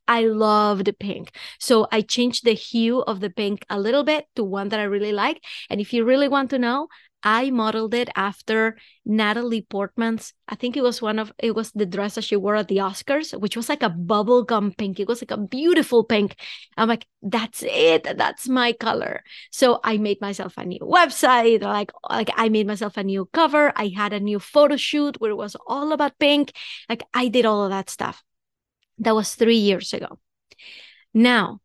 [0.09, 1.37] I loved pink.
[1.59, 4.83] So I changed the hue of the pink a little bit to one that I
[4.83, 5.43] really like.
[5.69, 6.87] And if you really want to know,
[7.21, 10.33] I modeled it after Natalie Portman's.
[10.47, 12.77] I think it was one of it was the dress that she wore at the
[12.77, 14.99] Oscars, which was like a bubblegum pink.
[14.99, 16.35] It was like a beautiful pink.
[16.75, 18.03] I'm like, that's it.
[18.17, 19.21] That's my color.
[19.51, 21.61] So I made myself a new website.
[21.61, 23.73] Like, like I made myself a new cover.
[23.75, 26.53] I had a new photo shoot where it was all about pink.
[26.87, 28.23] Like I did all of that stuff.
[28.99, 30.19] That was three years ago.
[31.13, 31.61] Now,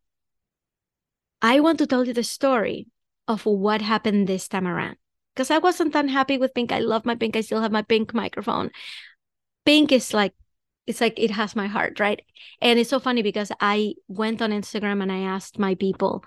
[1.41, 2.87] I want to tell you the story
[3.27, 4.97] of what happened this time around
[5.35, 6.71] because I wasn't unhappy with pink.
[6.71, 7.35] I love my pink.
[7.35, 8.71] I still have my pink microphone.
[9.65, 10.33] Pink is like,
[10.87, 12.21] it's like it has my heart, right?
[12.61, 16.23] And it's so funny because I went on Instagram and I asked my people,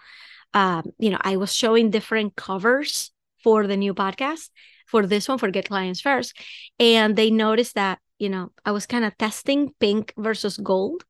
[0.52, 3.10] um, you know, I was showing different covers
[3.42, 4.50] for the new podcast
[4.86, 6.36] for this one for Get Clients First.
[6.78, 11.04] And they noticed that you know, I was kind of testing pink versus gold.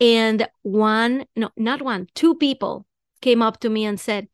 [0.00, 2.86] And one, no, not one, two people
[3.20, 4.28] came up to me and said,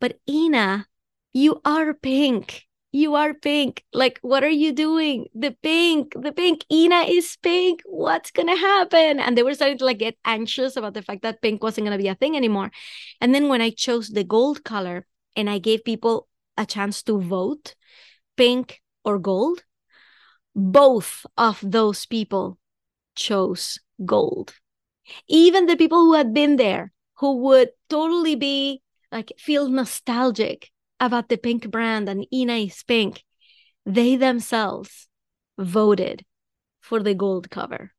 [0.00, 0.86] But Ina,
[1.32, 2.66] you are pink.
[2.92, 3.84] You are pink.
[3.92, 5.26] Like, what are you doing?
[5.34, 6.64] The pink, the pink.
[6.72, 7.82] Ina is pink.
[7.84, 9.20] What's gonna happen?
[9.20, 11.98] And they were starting to like get anxious about the fact that pink wasn't gonna
[11.98, 12.72] be a thing anymore.
[13.20, 17.20] And then when I chose the gold color and I gave people a chance to
[17.20, 17.74] vote,
[18.36, 19.62] pink or gold,
[20.54, 22.58] both of those people
[23.14, 24.54] chose gold.
[25.28, 28.82] Even the people who had been there, who would totally be
[29.12, 33.24] like feel nostalgic about the pink brand and Ina is pink,
[33.84, 35.08] they themselves
[35.58, 36.24] voted
[36.80, 37.92] for the gold cover.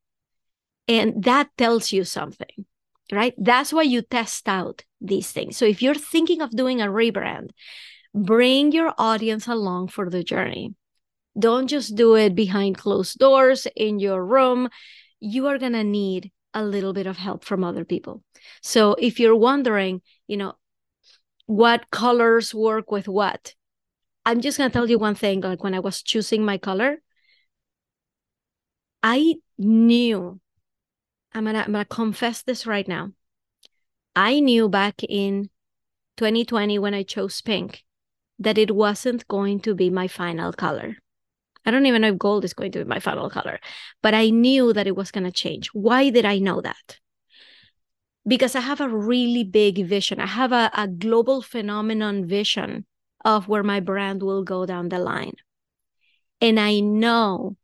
[0.87, 2.65] And that tells you something,
[3.11, 3.33] right?
[3.37, 5.57] That's why you test out these things.
[5.57, 7.51] So if you're thinking of doing a rebrand,
[8.13, 10.75] bring your audience along for the journey.
[11.37, 14.69] Don't just do it behind closed doors in your room.
[15.19, 18.23] You are going to need a little bit of help from other people.
[18.61, 20.53] So if you're wondering, you know,
[21.45, 23.55] what colors work with what,
[24.25, 25.41] I'm just going to tell you one thing.
[25.41, 27.01] Like when I was choosing my color,
[29.01, 30.39] I knew,
[31.33, 33.11] I'm going to I'm to confess this right now.
[34.15, 35.49] I knew back in
[36.17, 37.83] 2020 when I chose pink
[38.39, 40.97] that it wasn't going to be my final color.
[41.65, 43.59] I don't even know if gold is going to be my final color,
[44.01, 45.67] but I knew that it was going to change.
[45.73, 46.99] Why did I know that?
[48.27, 50.19] Because I have a really big vision.
[50.19, 52.85] I have a, a global phenomenon vision
[53.23, 55.35] of where my brand will go down the line.
[56.39, 57.57] And I know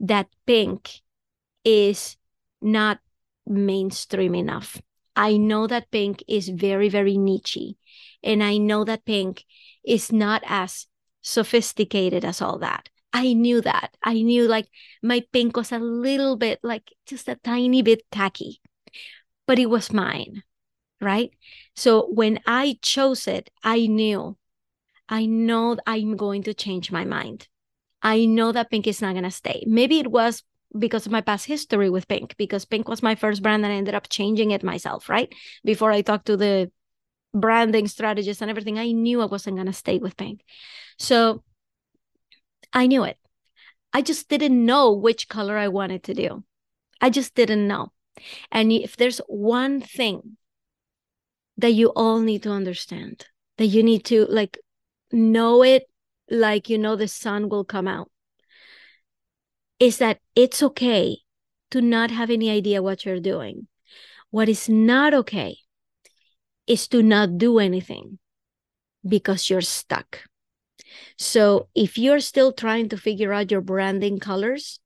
[0.00, 1.00] that pink
[1.64, 2.16] is
[2.60, 2.98] not
[3.46, 4.80] mainstream enough.
[5.16, 7.76] I know that pink is very, very niche.
[8.22, 9.44] And I know that pink
[9.84, 10.86] is not as
[11.20, 12.88] sophisticated as all that.
[13.14, 13.96] I knew that.
[14.02, 14.68] I knew like
[15.00, 18.60] my pink was a little bit like just a tiny bit tacky,
[19.46, 20.42] but it was mine.
[21.00, 21.30] Right.
[21.76, 24.36] So when I chose it, I knew,
[25.08, 27.46] I know I'm going to change my mind.
[28.02, 29.64] I know that pink is not going to stay.
[29.66, 30.42] Maybe it was
[30.76, 33.76] because of my past history with pink, because pink was my first brand and I
[33.76, 35.32] ended up changing it myself, right?
[35.64, 36.72] Before I talked to the
[37.32, 40.40] branding strategist and everything, I knew I wasn't going to stay with pink.
[40.98, 41.44] So
[42.74, 43.16] I knew it.
[43.92, 46.44] I just didn't know which color I wanted to do.
[47.00, 47.92] I just didn't know.
[48.50, 50.36] And if there's one thing
[51.56, 54.58] that you all need to understand, that you need to like
[55.12, 55.84] know it
[56.28, 58.10] like you know the sun will come out,
[59.78, 61.18] is that it's okay
[61.70, 63.68] to not have any idea what you're doing.
[64.30, 65.58] What is not okay
[66.66, 68.18] is to not do anything
[69.06, 70.22] because you're stuck.
[71.18, 74.80] So if you're still trying to figure out your branding colors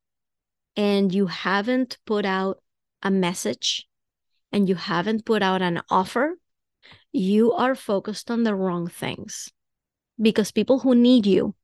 [0.76, 2.62] and you haven't put out
[3.02, 3.86] a message
[4.52, 6.36] and you haven't put out an offer,
[7.12, 9.50] you are focused on the wrong things
[10.20, 11.54] because people who need you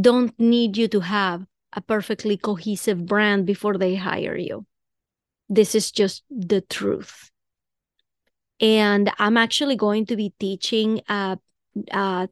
[0.00, 4.66] don't need you to have a perfectly cohesive brand before they hire you.
[5.48, 7.30] This is just the truth.
[8.60, 11.38] And I'm actually going to be teaching a,
[11.90, 12.28] a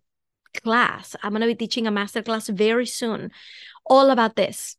[0.62, 1.16] class.
[1.22, 3.30] I'm going to be teaching a master class very soon,
[3.86, 4.76] all about this,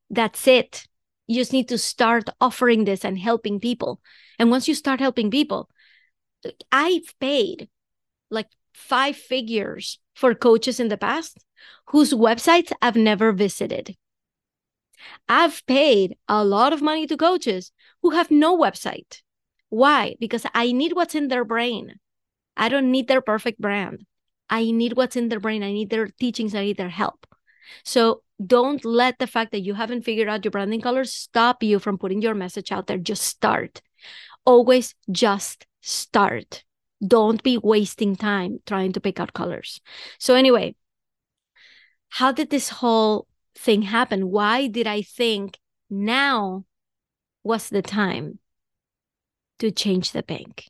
[0.10, 0.88] That's it.
[1.28, 4.02] You just need to start offering this and helping people.
[4.40, 5.70] And once you start helping people,
[6.72, 7.70] I've paid
[8.30, 11.38] like five figures for coaches in the past
[11.88, 13.96] whose websites I've never visited.
[15.28, 19.22] I've paid a lot of money to coaches who have no website.
[19.70, 20.16] Why?
[20.20, 21.96] Because I need what's in their brain.
[22.56, 24.06] I don't need their perfect brand.
[24.50, 25.64] I need what's in their brain.
[25.64, 26.56] I need their teachings.
[26.56, 27.26] I need their help.
[27.84, 31.80] So don't let the fact that you haven't figured out your branding colors stop you
[31.80, 32.98] from putting your message out there.
[32.98, 33.82] Just start.
[34.46, 36.64] Always just start.
[37.06, 39.82] Don't be wasting time trying to pick out colors.
[40.20, 40.76] So, anyway,
[42.10, 44.30] how did this whole thing happen?
[44.30, 45.58] Why did I think
[45.90, 46.66] now
[47.44, 48.40] was the time
[49.60, 50.68] to change the bank?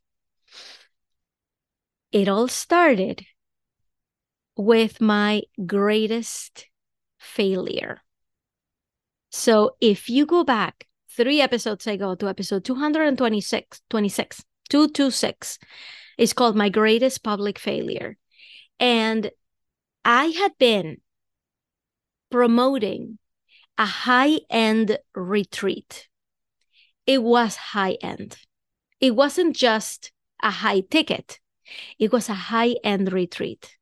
[2.12, 3.26] It all started
[4.58, 6.68] with my greatest
[7.26, 8.02] failure.
[9.32, 15.60] So if you go back three episodes ago to episode 226, 26, 226,
[16.18, 18.18] it's called My Greatest Public Failure.
[18.80, 19.32] And
[20.04, 20.98] I had been
[22.30, 23.18] promoting
[23.78, 26.08] a high end retreat.
[27.06, 28.38] It was high end.
[29.00, 30.12] It wasn't just
[30.42, 31.40] a high ticket,
[32.00, 33.78] it was a high end retreat.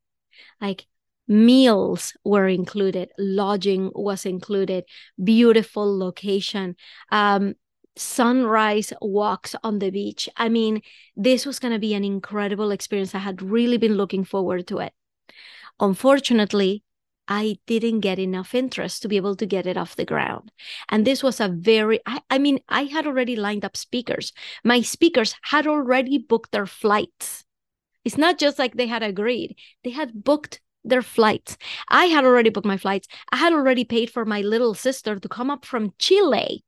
[0.61, 0.85] Like
[1.27, 4.83] meals were included lodging was included
[5.23, 6.75] beautiful location
[7.11, 7.53] um,
[7.95, 10.81] sunrise walks on the beach i mean
[11.15, 14.79] this was going to be an incredible experience i had really been looking forward to
[14.79, 14.93] it
[15.79, 16.83] unfortunately
[17.27, 20.51] I didn't get enough interest to be able to get it off the ground.
[20.89, 24.33] And this was a very, I, I, mean, I had already lined up speakers.
[24.63, 27.45] My speakers had already booked their flights.
[28.03, 29.55] It's not just like they had agreed,
[29.85, 31.57] they had booked their flights.
[31.89, 33.07] I had already booked my flights.
[33.31, 36.63] I had already paid for my little sister to come up from Chile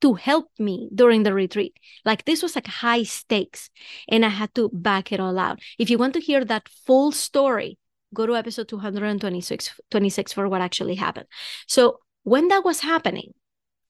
[0.00, 1.76] to help me during the retreat.
[2.04, 3.70] Like this was like high stakes
[4.08, 5.60] and I had to back it all out.
[5.78, 7.78] If you want to hear that full story,
[8.14, 11.26] go to episode 226 26 for what actually happened.
[11.66, 13.34] So when that was happening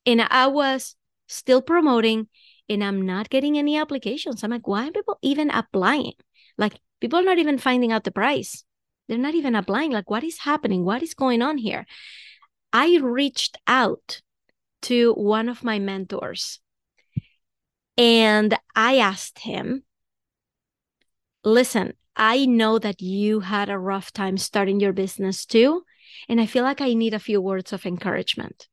[0.07, 2.29] and I was still promoting
[2.69, 6.15] and I'm not getting any applications, I'm like, why are people even applying?
[6.59, 8.65] Like people are not even finding out the price.
[9.11, 9.91] They're not even applying.
[9.91, 10.85] Like, what is happening?
[10.85, 11.85] What is going on here?
[12.73, 14.23] I reached out
[14.83, 16.61] to one of my mentors
[17.99, 19.83] and I asked him,
[21.43, 25.83] listen, I know that you had a rough time starting your business too.
[26.29, 28.69] And I feel like I need a few words of encouragement.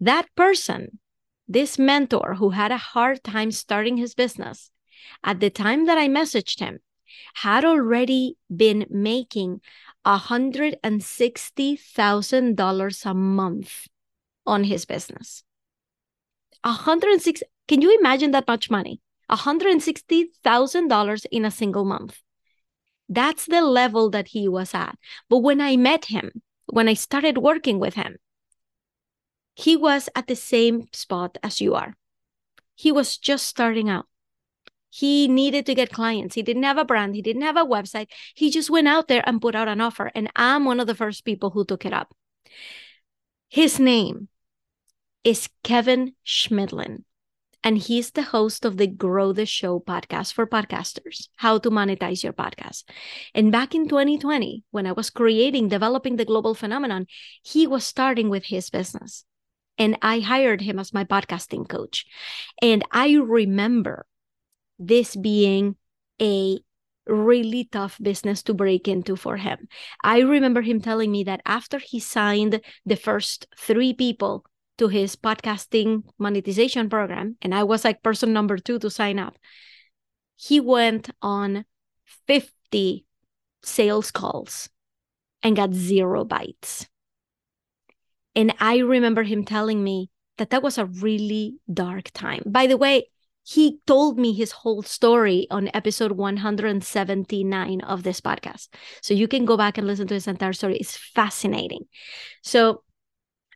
[0.00, 0.98] That person,
[1.46, 4.70] this mentor who had a hard time starting his business,
[5.22, 6.78] at the time that I messaged him,
[7.34, 9.60] had already been making
[10.06, 13.88] $160,000 a month
[14.46, 15.42] on his business.
[16.62, 19.00] 106 Can you imagine that much money?
[19.30, 22.20] $160,000 in a single month.
[23.08, 24.98] That's the level that he was at.
[25.28, 28.16] But when I met him, when I started working with him,
[29.54, 31.96] he was at the same spot as you are.
[32.74, 34.06] He was just starting out.
[34.90, 36.34] He needed to get clients.
[36.34, 37.14] He didn't have a brand.
[37.14, 38.08] He didn't have a website.
[38.34, 40.10] He just went out there and put out an offer.
[40.14, 42.14] And I'm one of the first people who took it up.
[43.48, 44.28] His name
[45.24, 47.04] is Kevin Chemidlin.
[47.62, 52.22] And he's the host of the Grow the Show podcast for podcasters, how to monetize
[52.22, 52.84] your podcast.
[53.34, 57.06] And back in 2020, when I was creating, developing the global phenomenon,
[57.42, 59.24] he was starting with his business.
[59.76, 62.06] And I hired him as my podcasting coach.
[62.62, 64.06] And I remember
[64.80, 65.76] this being
[66.20, 66.58] a
[67.06, 69.68] really tough business to break into for him.
[70.02, 74.44] I remember him telling me that after he signed the first three people
[74.78, 79.36] to his podcasting monetization program, and I was like person number two to sign up,
[80.36, 81.66] he went on
[82.26, 83.04] 50
[83.62, 84.70] sales calls
[85.42, 86.86] and got zero bites.
[88.34, 92.42] And I remember him telling me that that was a really dark time.
[92.46, 93.08] By the way,
[93.42, 98.68] he told me his whole story on episode 179 of this podcast.
[99.02, 100.76] So you can go back and listen to his entire story.
[100.76, 101.86] It's fascinating.
[102.42, 102.82] So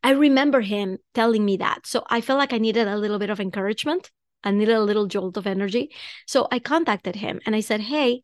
[0.03, 1.87] I remember him telling me that.
[1.87, 4.11] So I felt like I needed a little bit of encouragement.
[4.43, 5.91] I needed a little jolt of energy.
[6.27, 8.23] So I contacted him and I said, Hey,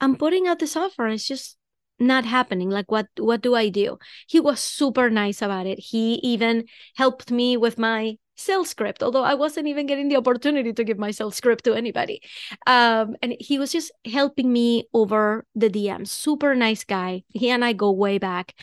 [0.00, 1.08] I'm putting out this offer.
[1.08, 1.56] It's just
[1.98, 6.14] not happening like what what do i do he was super nice about it he
[6.16, 6.64] even
[6.96, 10.98] helped me with my sales script, although I wasn't even getting the opportunity to give
[10.98, 12.22] my sales script to anybody.
[12.66, 16.06] Um, and he was just helping me over the DM.
[16.06, 17.24] Super nice guy.
[17.28, 18.54] He and I go way back.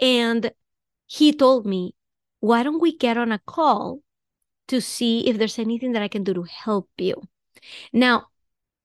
[0.00, 0.52] And
[1.06, 1.94] he told me,
[2.40, 4.00] why don't we get on a call
[4.68, 7.22] to see if there's anything that I can do to help you?
[7.92, 8.26] Now,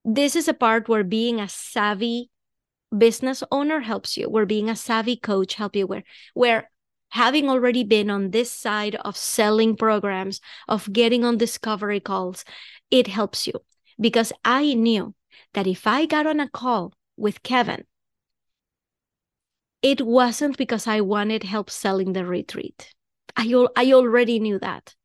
[0.06, 2.30] this is a part where being a savvy
[2.96, 6.72] business owner helps you, where being a savvy coach help you, where where
[7.10, 12.46] having already been on this side of selling programs, of getting on discovery calls,
[12.92, 13.54] it helps you
[14.00, 15.14] because I knew
[15.54, 17.86] that if I got on a call with Kevin,
[19.82, 22.94] it wasn't because I wanted help selling the retreat.
[23.36, 24.96] I, I already knew that.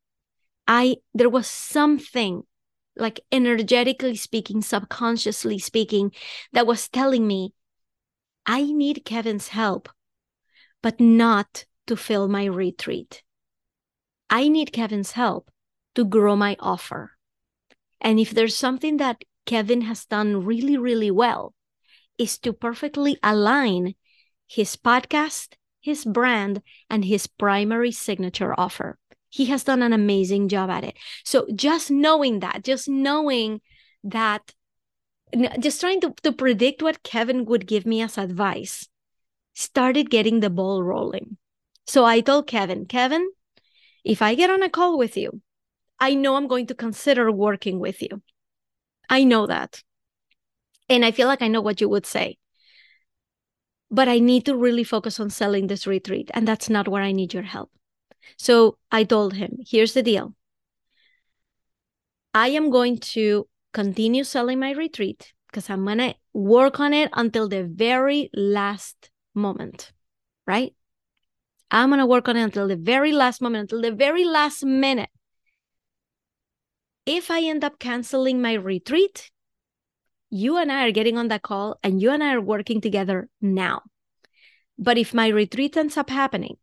[0.67, 2.43] I there was something
[2.97, 6.12] like energetically speaking, subconsciously speaking,
[6.53, 7.53] that was telling me
[8.47, 9.88] I need Kevin's help,
[10.83, 13.23] but not to fill my retreat.
[14.31, 15.51] I need Kevin's help
[15.94, 17.12] to grow my offer.
[18.01, 21.55] And if there's something that Kevin has done really, really well,
[22.18, 23.94] is to perfectly align
[24.47, 28.98] his podcast, his brand, and his primary signature offer.
[29.29, 30.96] He has done an amazing job at it.
[31.25, 33.61] So just knowing that, just knowing
[34.04, 34.54] that,
[35.59, 38.88] just trying to, to predict what Kevin would give me as advice,
[39.52, 41.37] started getting the ball rolling.
[41.87, 43.31] So I told Kevin, Kevin,
[44.05, 45.43] if I get on a call with you,
[46.01, 48.23] I know I'm going to consider working with you.
[49.11, 49.83] I know that.
[50.89, 52.39] And I feel like I know what you would say.
[53.91, 56.31] but I need to really focus on selling this retreat.
[56.35, 57.71] And that's not where I need your help.
[58.39, 60.35] So I told him, here's the deal.
[62.33, 67.11] I am going to continue selling my retreat because I'm going to work on it
[67.13, 69.93] until the very last moment,
[70.47, 70.75] right?
[71.75, 74.64] I'm going to work on it until the very last moment, until the very last
[74.64, 75.10] minute.
[77.04, 79.33] If I end up canceling my retreat,
[80.31, 83.29] you and I are getting on that call and you and I are working together
[83.40, 83.83] now.
[84.79, 86.58] But if my retreat ends up happening,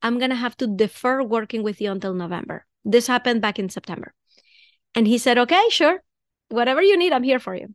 [0.00, 2.64] I'm going to have to defer working with you until November.
[2.82, 4.14] This happened back in September.
[4.94, 6.02] And he said, okay, sure.
[6.48, 7.74] Whatever you need, I'm here for you.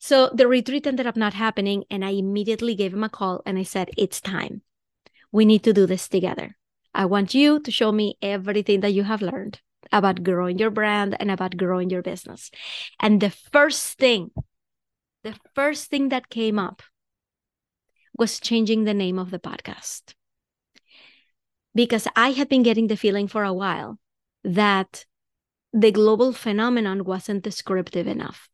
[0.00, 1.84] So the retreat ended up not happening.
[1.88, 4.62] And I immediately gave him a call and I said, it's time.
[5.34, 6.56] We need to do this together.
[6.94, 9.60] I want you to show me everything that you have learned
[9.90, 12.52] about growing your brand and about growing your business.
[13.00, 14.30] And the first thing,
[15.24, 16.82] the first thing that came up
[18.16, 20.14] was changing the name of the podcast.
[21.74, 23.98] Because I had been getting the feeling for a while
[24.44, 25.04] that
[25.72, 28.48] the global phenomenon wasn't descriptive enough.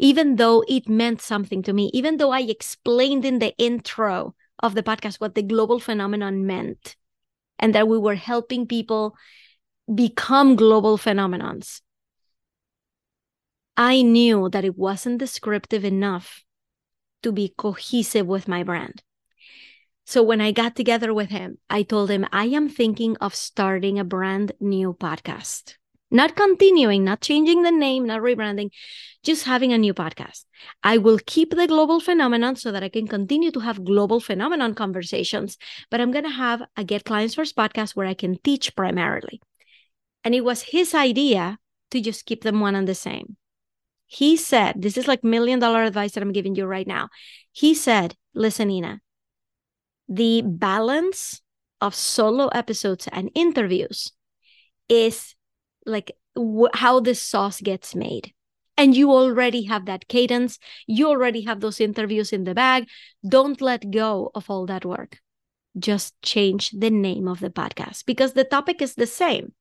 [0.00, 4.74] Even though it meant something to me, even though I explained in the intro of
[4.74, 6.96] the podcast what the global phenomenon meant
[7.58, 9.16] and that we were helping people
[9.92, 11.80] become global phenomenons.
[13.76, 16.44] I knew that it wasn't descriptive enough
[17.22, 19.02] to be cohesive with my brand.
[20.06, 23.98] So when I got together with him, I told him, I am thinking of starting
[23.98, 25.76] a brand new podcast.
[26.14, 28.70] Not continuing, not changing the name, not rebranding,
[29.24, 30.44] just having a new podcast.
[30.80, 34.74] I will keep the global phenomenon so that I can continue to have global phenomenon
[34.74, 35.58] conversations,
[35.90, 39.40] but I'm going to have a Get Clients First podcast where I can teach primarily.
[40.22, 41.58] And it was his idea
[41.90, 43.36] to just keep them one and the same.
[44.06, 47.08] He said, This is like million dollar advice that I'm giving you right now.
[47.50, 49.00] He said, Listen, Ina,
[50.08, 51.42] the balance
[51.80, 54.12] of solo episodes and interviews
[54.88, 55.34] is
[55.86, 58.32] like w- how the sauce gets made.
[58.76, 60.58] And you already have that cadence.
[60.86, 62.88] You already have those interviews in the bag.
[63.26, 65.20] Don't let go of all that work.
[65.78, 69.52] Just change the name of the podcast because the topic is the same.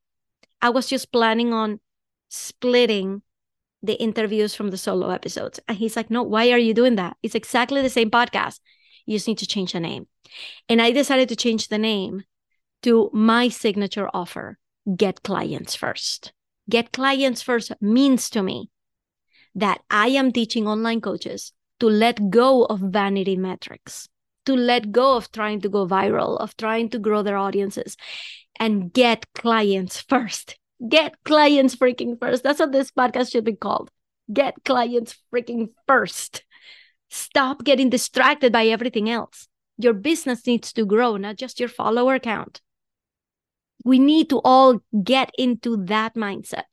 [0.61, 1.79] I was just planning on
[2.29, 3.21] splitting
[3.83, 5.59] the interviews from the solo episodes.
[5.67, 7.17] And he's like, No, why are you doing that?
[7.21, 8.59] It's exactly the same podcast.
[9.05, 10.07] You just need to change the name.
[10.69, 12.23] And I decided to change the name
[12.83, 14.57] to my signature offer
[14.95, 16.33] get clients first.
[16.69, 18.69] Get clients first means to me
[19.55, 24.07] that I am teaching online coaches to let go of vanity metrics,
[24.45, 27.97] to let go of trying to go viral, of trying to grow their audiences,
[28.59, 30.57] and get clients first.
[30.87, 32.43] Get clients freaking first.
[32.43, 33.89] That's what this podcast should be called.
[34.31, 36.43] Get clients freaking first.
[37.09, 39.47] Stop getting distracted by everything else.
[39.77, 42.61] Your business needs to grow, not just your follower count.
[43.83, 46.63] We need to all get into that mindset.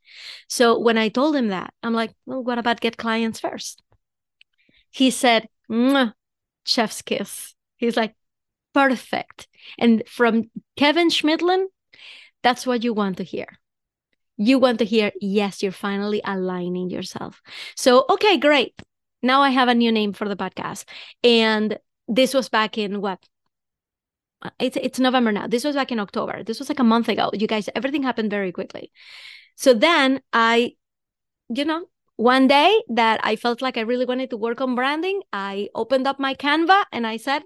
[0.49, 3.83] So when I told him that, I'm like, well, what about get clients first?
[4.91, 5.49] He said,
[6.65, 7.55] chef's kiss.
[7.77, 8.15] He's like,
[8.73, 9.49] perfect.
[9.79, 11.67] And from Kevin Chemidlin,
[12.43, 13.47] that's what you want to hear.
[14.37, 17.43] You want to hear, yes, you're finally aligning yourself.
[17.77, 18.81] So, okay, great.
[19.23, 20.85] Now I have a new name for the podcast.
[21.23, 23.19] And this was back in what?
[24.43, 25.47] Uh, it's it's November now.
[25.47, 26.43] This was back in October.
[26.43, 27.31] This was like a month ago.
[27.33, 28.91] You guys, everything happened very quickly.
[29.57, 30.73] So then I,
[31.49, 31.87] you know,
[32.17, 36.07] one day that I felt like I really wanted to work on branding, I opened
[36.07, 37.43] up my Canva and I said,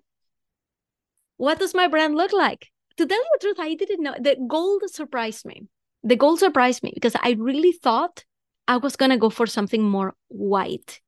[1.36, 2.70] what does my brand look like?
[2.96, 4.14] To tell you the truth, I didn't know.
[4.18, 5.66] The gold surprised me.
[6.04, 8.24] The gold surprised me because I really thought
[8.68, 11.00] I was to go for something more white.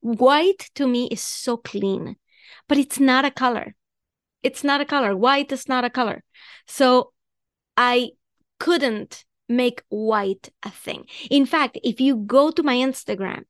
[0.00, 2.16] White to me is so clean,
[2.68, 3.74] but it's not a color.
[4.44, 5.16] It's not a color.
[5.16, 6.22] White is not a color.
[6.68, 7.12] So
[7.76, 8.10] I
[8.60, 11.06] couldn't make white a thing.
[11.30, 13.44] In fact, if you go to my Instagram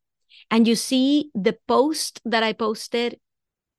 [0.51, 3.19] and you see the post that I posted,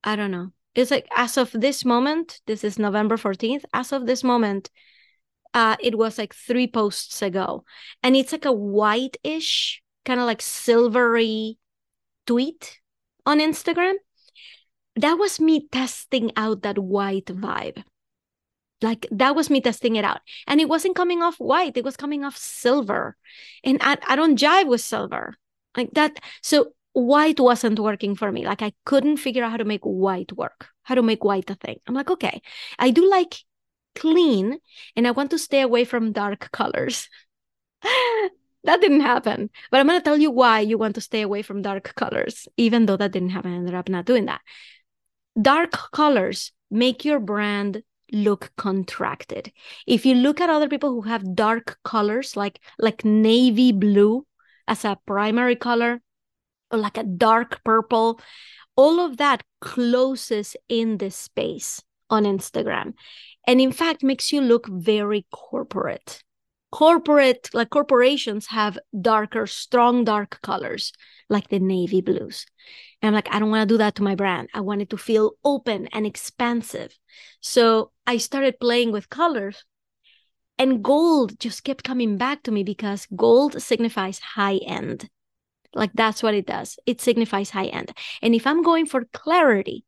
[0.04, 4.06] I don't know, it's like as of this moment, this is November 14th, as of
[4.06, 4.70] this moment,
[5.54, 7.64] uh, it was like three posts ago.
[8.04, 11.58] And it's like a white-ish, kind of like silvery
[12.28, 12.82] tweet
[13.26, 13.96] on Instagram.
[14.96, 17.84] That was me testing out that white vibe.
[18.82, 20.22] Like that was me testing it out.
[20.48, 23.16] And it wasn't coming off white, it was coming off silver.
[23.64, 25.36] And I, I don't jive with silver
[25.76, 26.20] like that.
[26.42, 28.46] So white wasn't working for me.
[28.46, 31.56] Like I couldn't figure out how to make white work, how to make white a
[31.56, 31.80] thing.
[31.88, 32.42] I'm like, okay,
[32.80, 33.36] I do like
[33.96, 34.60] clean
[34.96, 37.10] and I want to stay away from dark colors.
[37.82, 39.50] that didn't happen.
[39.72, 42.48] But I'm going to tell you why you want to stay away from dark colors,
[42.58, 43.54] even though that didn't happen.
[43.54, 44.42] I ended up not doing that.
[45.40, 49.52] Dark colors make your brand look contracted.
[49.88, 54.26] If you look at other people who have dark colors like like navy blue
[54.68, 56.02] as a primary color
[56.72, 58.20] or like a dark purple,
[58.76, 62.94] all of that closes in the space on Instagram.
[63.48, 66.24] And in fact makes you look very corporate.
[66.72, 70.92] Corporate like corporations have darker strong dark colors
[71.30, 72.46] like the navy blues.
[73.06, 74.50] And I'm like, I don't want to do that to my brand.
[74.52, 76.98] I want it to feel open and expansive.
[77.40, 79.64] So I started playing with colors.
[80.58, 85.08] And gold just kept coming back to me because gold signifies high end.
[85.76, 86.80] Like that's what it does.
[86.88, 87.96] It signifies high end.
[88.24, 89.86] And if I'm going for clarity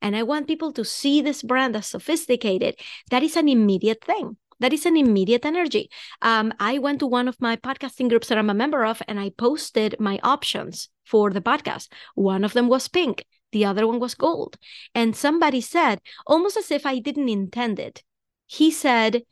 [0.00, 2.76] and I want people to see this brand as sophisticated,
[3.10, 5.90] that is an immediate thing that is an immediate energy.
[6.22, 9.18] Um, I went to one of my podcasting groups that I'm a member of and
[9.18, 11.88] I posted my options for the podcast.
[12.14, 14.56] One of them was pink, the other one was gold.
[14.94, 18.04] And somebody said, almost as if I didn't intend it,
[18.46, 19.24] he said,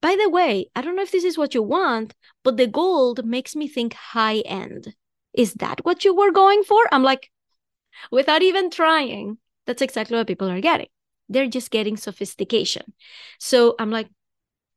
[0.00, 2.14] by the way, I don't know if this is what you want,
[2.44, 4.94] but the gold makes me think high end.
[5.34, 6.82] Is that what you were going for?
[6.92, 7.30] I'm like,
[8.12, 10.88] without even trying, that's exactly what people are getting.
[11.28, 12.94] They're just getting sophistication.
[13.40, 14.08] So I'm like,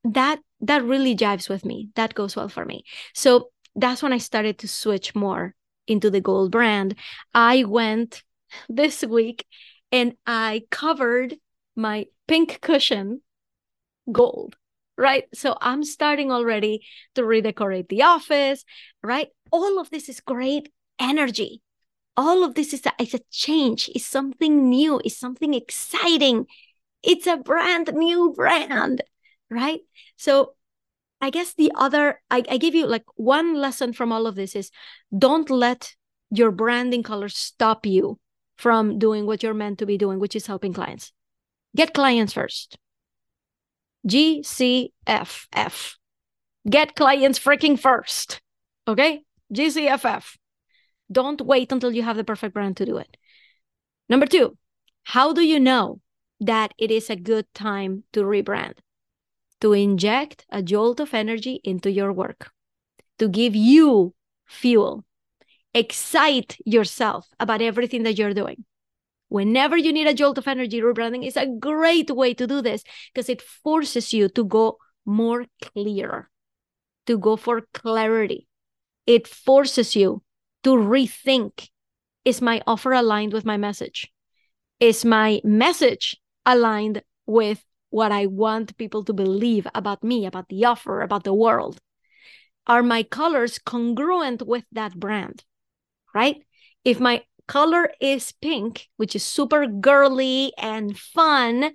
[0.03, 1.89] that that really jives with me.
[1.95, 2.83] That goes well for me.
[3.13, 5.55] So that's when i started to switch more
[5.87, 6.95] into the gold brand.
[7.33, 8.23] I went
[8.69, 9.45] this week
[9.91, 11.35] and i covered
[11.75, 13.21] my pink cushion
[14.11, 14.55] gold
[14.97, 15.23] right?
[15.33, 16.85] So i'm starting already
[17.15, 18.65] to redecorate the office
[19.03, 19.29] right?
[19.51, 21.61] All of this is great energy.
[22.17, 23.89] All of this is a, is a change.
[23.95, 25.01] Is something new.
[25.03, 26.45] Is something exciting.
[27.03, 29.01] It's a brand new brand
[29.51, 29.81] right?
[30.15, 30.53] So
[31.19, 34.55] I guess the other, I, I give you like one lesson from all of this
[34.55, 34.71] is
[35.15, 35.93] don't let
[36.31, 38.19] your branding colors stop you
[38.57, 41.11] from doing what you're meant to be doing, which is helping clients.
[41.75, 42.77] Get clients first.
[44.07, 45.95] GCFF.
[46.69, 48.41] Get clients freaking first.
[48.87, 49.23] Okay?
[49.53, 50.37] GCFF.
[51.11, 53.17] Don't wait until you have the perfect brand to do it.
[54.09, 54.57] Number two,
[55.03, 55.99] how do you know
[56.39, 58.73] that it is a good time to rebrand?
[59.61, 62.51] To inject a jolt of energy into your work,
[63.19, 64.13] to give you
[64.45, 65.05] fuel,
[65.73, 68.65] excite yourself about everything that you're doing.
[69.29, 72.83] Whenever you need a jolt of energy, rebranding is a great way to do this
[73.13, 76.29] because it forces you to go more clear,
[77.05, 78.47] to go for clarity.
[79.07, 80.21] It forces you
[80.63, 81.69] to rethink
[82.23, 84.11] is my offer aligned with my message?
[84.79, 90.65] Is my message aligned with what I want people to believe about me, about the
[90.65, 91.79] offer, about the world?
[92.65, 95.43] Are my colors congruent with that brand?
[96.13, 96.43] Right?
[96.83, 101.73] If my color is pink, which is super girly and fun,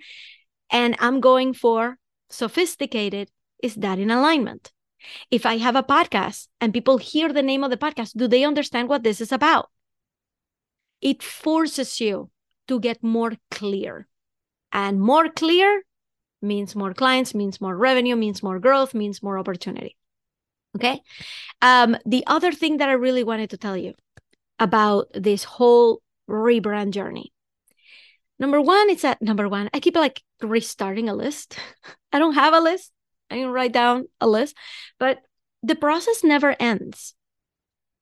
[0.70, 1.98] and I'm going for
[2.30, 3.30] sophisticated,
[3.62, 4.72] is that in alignment?
[5.30, 8.44] If I have a podcast and people hear the name of the podcast, do they
[8.44, 9.70] understand what this is about?
[11.00, 12.30] It forces you
[12.68, 14.08] to get more clear.
[14.72, 15.82] And more clear
[16.46, 19.96] means more clients, means more revenue, means more growth, means more opportunity.
[20.76, 21.00] Okay.
[21.62, 23.94] Um, the other thing that I really wanted to tell you
[24.58, 27.32] about this whole rebrand journey.
[28.38, 29.70] Number one, it's at number one.
[29.72, 31.58] I keep like restarting a list.
[32.12, 32.92] I don't have a list.
[33.30, 34.54] I write down a list,
[34.98, 35.18] but
[35.62, 37.14] the process never ends,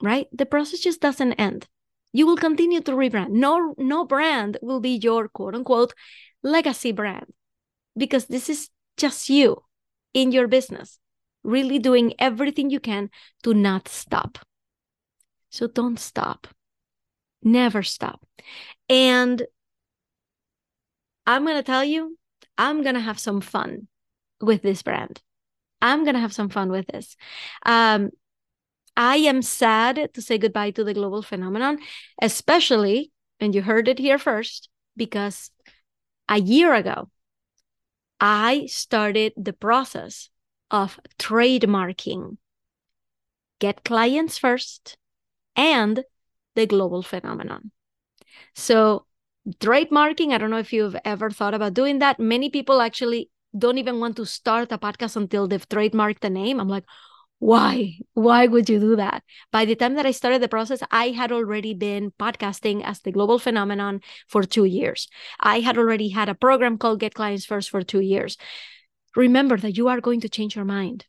[0.03, 0.27] right?
[0.33, 1.67] The process just doesn't end.
[2.13, 3.31] You will continue to rebrand.
[3.31, 5.95] No, no brand will be your quote unquote
[6.43, 7.33] legacy brand
[7.97, 9.63] because this is just you
[10.13, 10.99] in your business,
[11.43, 13.11] really doing everything you can
[13.43, 14.39] to not stop.
[15.51, 16.49] So don't stop.
[17.43, 18.27] Never stop.
[18.89, 19.43] And
[21.27, 22.19] I'm going to tell you,
[22.59, 23.89] I'm going to have some fun
[24.41, 25.21] with this brand.
[25.81, 27.17] I'm going to have some fun with this.
[27.65, 28.11] Um,
[28.97, 31.79] I am sad to say goodbye to the global phenomenon,
[32.23, 35.51] especially, and you heard it here first, because
[36.29, 37.11] a year ago,
[38.21, 40.31] I started the process
[40.71, 42.39] of trademarking.
[43.61, 44.97] Get clients first
[45.57, 46.05] and
[46.55, 47.71] the global phenomenon.
[48.55, 49.07] So,
[49.59, 52.19] trademarking, I don't know if you've ever thought about doing that.
[52.19, 56.61] Many people actually don't even want to start a podcast until they've trademarked the name.
[56.61, 56.85] I'm like,
[57.39, 57.99] why?
[58.15, 59.23] Why would you do that?
[59.51, 63.13] By the time that i started the process i had already been podcasting as the
[63.13, 65.09] global phenomenon for 2 years.
[65.41, 68.37] I had already had a program called get clients first for 2 years.
[69.17, 71.07] Remember that you are going to change your mind.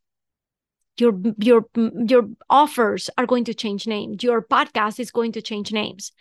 [0.98, 4.24] Your your your offers are going to change names.
[4.24, 6.12] Your podcast is going to change names.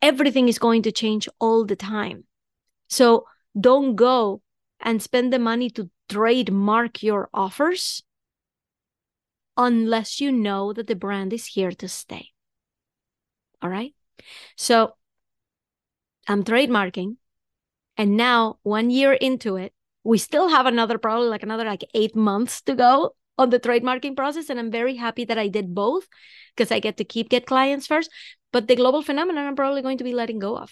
[0.00, 2.24] Everything is going to change all the time.
[2.88, 3.26] So
[3.58, 4.40] don't go
[4.80, 8.02] and spend the money to trademark your offers
[9.56, 12.30] unless you know that the brand is here to stay.
[13.62, 13.94] All right.
[14.56, 14.94] So
[16.26, 17.16] I'm trademarking.
[17.96, 19.72] And now, one year into it,
[20.04, 24.16] we still have another, probably like another like eight months to go on the trademarking
[24.16, 24.50] process.
[24.50, 26.06] And I'm very happy that I did both
[26.54, 28.10] because I get to keep get clients first.
[28.52, 30.70] But the global phenomenon, I'm probably going to be letting go of,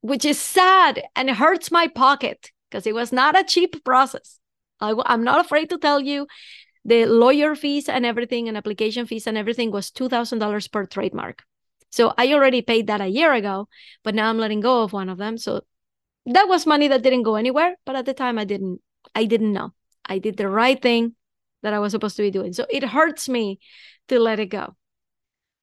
[0.00, 4.38] which is sad and hurts my pocket because it was not a cheap process.
[4.80, 6.26] I, I'm not afraid to tell you
[6.84, 11.42] the lawyer fees and everything and application fees and everything was $2,000 per trademark.
[11.90, 13.68] So I already paid that a year ago,
[14.02, 15.36] but now I'm letting go of one of them.
[15.36, 15.62] So
[16.26, 18.80] that was money that didn't go anywhere, but at the time I didn't
[19.14, 19.72] I didn't know.
[20.04, 21.14] I did the right thing
[21.62, 22.52] that I was supposed to be doing.
[22.52, 23.60] So it hurts me
[24.08, 24.76] to let it go.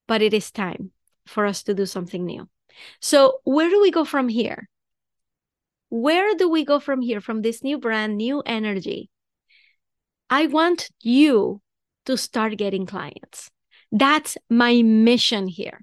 [0.07, 0.91] But it is time
[1.25, 2.49] for us to do something new.
[3.01, 4.69] So where do we go from here?
[5.89, 9.09] Where do we go from here from this new brand, new energy?
[10.29, 11.61] I want you
[12.05, 13.49] to start getting clients.
[13.91, 15.81] That's my mission here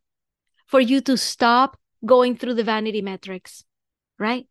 [0.67, 3.65] for you to stop going through the vanity metrics,
[4.19, 4.47] right?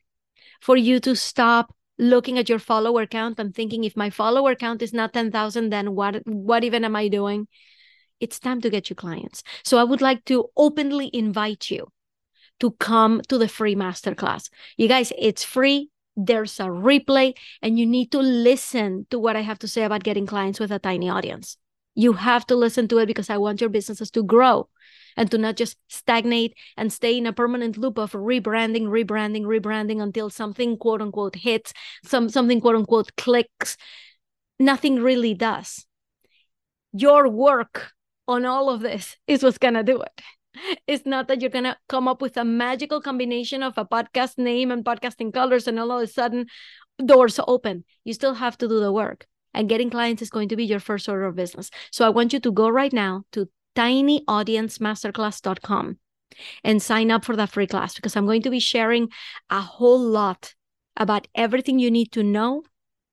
[0.61, 4.81] For you to stop looking at your follower count and thinking if my follower count
[4.81, 7.47] is not 10,000 then what what even am I doing?
[8.19, 9.43] It's time to get you clients.
[9.63, 11.87] So I would like to openly invite you
[12.59, 14.49] to come to the free masterclass.
[14.77, 19.41] You guys, it's free there's a replay, and you need to listen to what I
[19.41, 21.57] have to say about getting clients with a tiny audience.
[21.95, 24.69] You have to listen to it because I want your businesses to grow
[25.15, 30.01] and to not just stagnate and stay in a permanent loop of rebranding, rebranding, rebranding
[30.01, 33.77] until something quote unquote hits, some something quote unquote clicks.
[34.59, 35.85] Nothing really does.
[36.93, 37.91] Your work
[38.27, 40.21] on all of this is what's gonna do it.
[40.87, 44.37] It's not that you're going to come up with a magical combination of a podcast
[44.37, 46.45] name and podcasting colors and all of a sudden
[47.03, 47.83] doors open.
[48.03, 49.25] You still have to do the work.
[49.53, 51.69] And getting clients is going to be your first order of business.
[51.91, 55.97] So I want you to go right now to tinyaudiencemasterclass.com
[56.63, 59.09] and sign up for that free class because I'm going to be sharing
[59.49, 60.55] a whole lot
[60.97, 62.63] about everything you need to know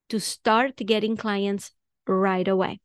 [0.09, 1.73] to start getting clients
[2.07, 2.81] right away.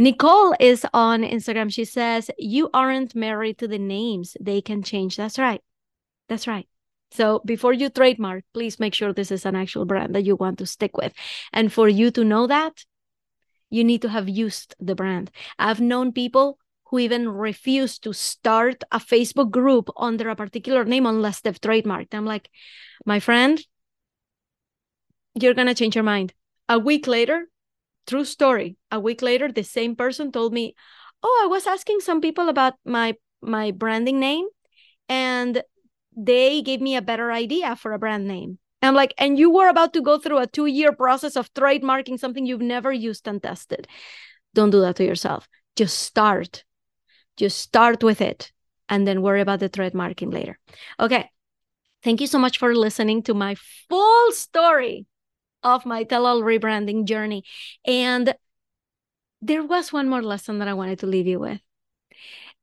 [0.00, 1.70] Nicole is on Instagram.
[1.70, 5.18] She says, You aren't married to the names, they can change.
[5.18, 5.60] That's right.
[6.26, 6.66] That's right.
[7.10, 10.56] So before you trademark, please make sure this is an actual brand that you want
[10.60, 11.12] to stick with.
[11.52, 12.82] And for you to know that,
[13.68, 15.30] you need to have used the brand.
[15.58, 21.04] I've known people who even refuse to start a Facebook group under a particular name
[21.04, 22.14] unless they've trademarked.
[22.14, 22.48] I'm like,
[23.04, 23.60] my friend,
[25.34, 26.32] you're going to change your mind.
[26.70, 27.48] A week later,
[28.06, 28.76] true story.
[28.90, 30.74] A week later the same person told me
[31.22, 34.46] oh i was asking some people about my my branding name
[35.08, 35.62] and
[36.16, 38.58] they gave me a better idea for a brand name.
[38.82, 42.18] I'm like and you were about to go through a two year process of trademarking
[42.18, 43.86] something you've never used and tested.
[44.54, 45.48] Don't do that to yourself.
[45.76, 46.64] Just start.
[47.36, 48.52] Just start with it
[48.88, 50.58] and then worry about the trademarking later.
[50.98, 51.30] Okay.
[52.02, 53.56] Thank you so much for listening to my
[53.88, 55.06] full story
[55.62, 57.44] of my tell all rebranding journey.
[57.84, 58.34] And
[59.42, 61.60] there was one more lesson that I wanted to leave you with.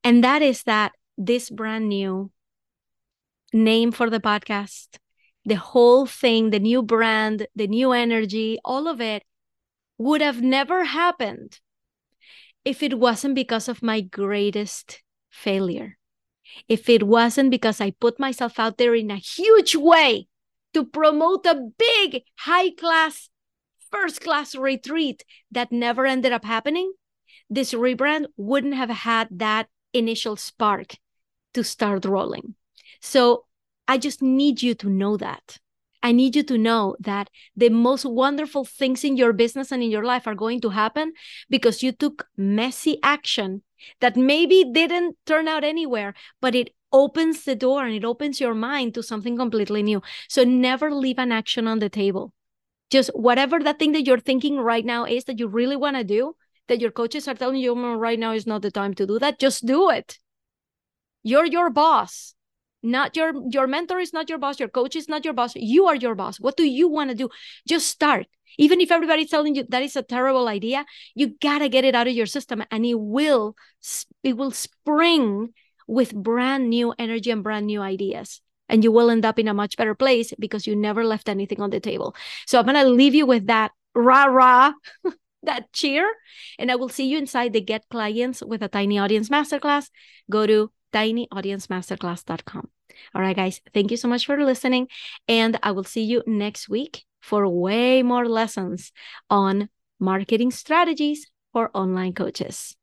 [0.04, 2.32] And that is that this brand new
[3.54, 4.98] name for the podcast,
[5.45, 9.24] the whole thing, the new brand, the new energy, all of it
[9.98, 11.60] would have never happened
[12.64, 15.98] if it wasn't because of my greatest failure.
[16.68, 20.28] If it wasn't because I put myself out there in a huge way
[20.74, 23.30] to promote a big, high class,
[23.91, 26.93] first class retreat that never ended up happening,
[27.49, 30.95] this rebrand wouldn't have had that initial spark
[31.53, 32.55] to start rolling.
[33.01, 33.45] So
[33.88, 35.57] I just need you to know that.
[36.03, 39.89] I need you to know that the most wonderful things in your business and in
[39.89, 41.13] your life are going to happen
[41.49, 43.63] because you took messy action
[43.99, 48.56] that maybe didn't turn out anywhere, but it opens the door and it opens your
[48.56, 50.02] mind to something completely new.
[50.28, 52.34] So never leave an action on the table.
[52.89, 56.04] Just whatever that thing that you're thinking right now is that you really want to
[56.04, 56.36] do,
[56.68, 59.20] that your coaches are telling you oh, right now is not the time to do
[59.20, 60.18] that, just do it.
[61.22, 62.34] You're your boss.
[62.82, 65.56] Not your your mentor is not your boss, your coach is not your boss.
[65.56, 66.39] You are your boss.
[66.39, 67.30] What do you want to do?
[67.68, 68.28] Just start.
[68.58, 71.95] Even if everybody's telling you that is a terrible idea, you got to get it
[71.95, 73.56] out of your system and it will
[74.24, 75.54] it will spring
[75.88, 78.41] with brand new energy and brand new ideas.
[78.69, 81.61] And you will end up in a much better place because you never left anything
[81.61, 82.15] on the table.
[82.45, 84.73] So I'm going to leave you with that rah rah,
[85.43, 86.11] that cheer.
[86.59, 89.89] And I will see you inside the Get Clients with a Tiny Audience Masterclass.
[90.29, 92.69] Go to tinyaudiencemasterclass.com.
[93.15, 94.88] All right, guys, thank you so much for listening.
[95.27, 98.91] And I will see you next week for way more lessons
[99.29, 99.69] on
[99.99, 102.75] marketing strategies for online coaches.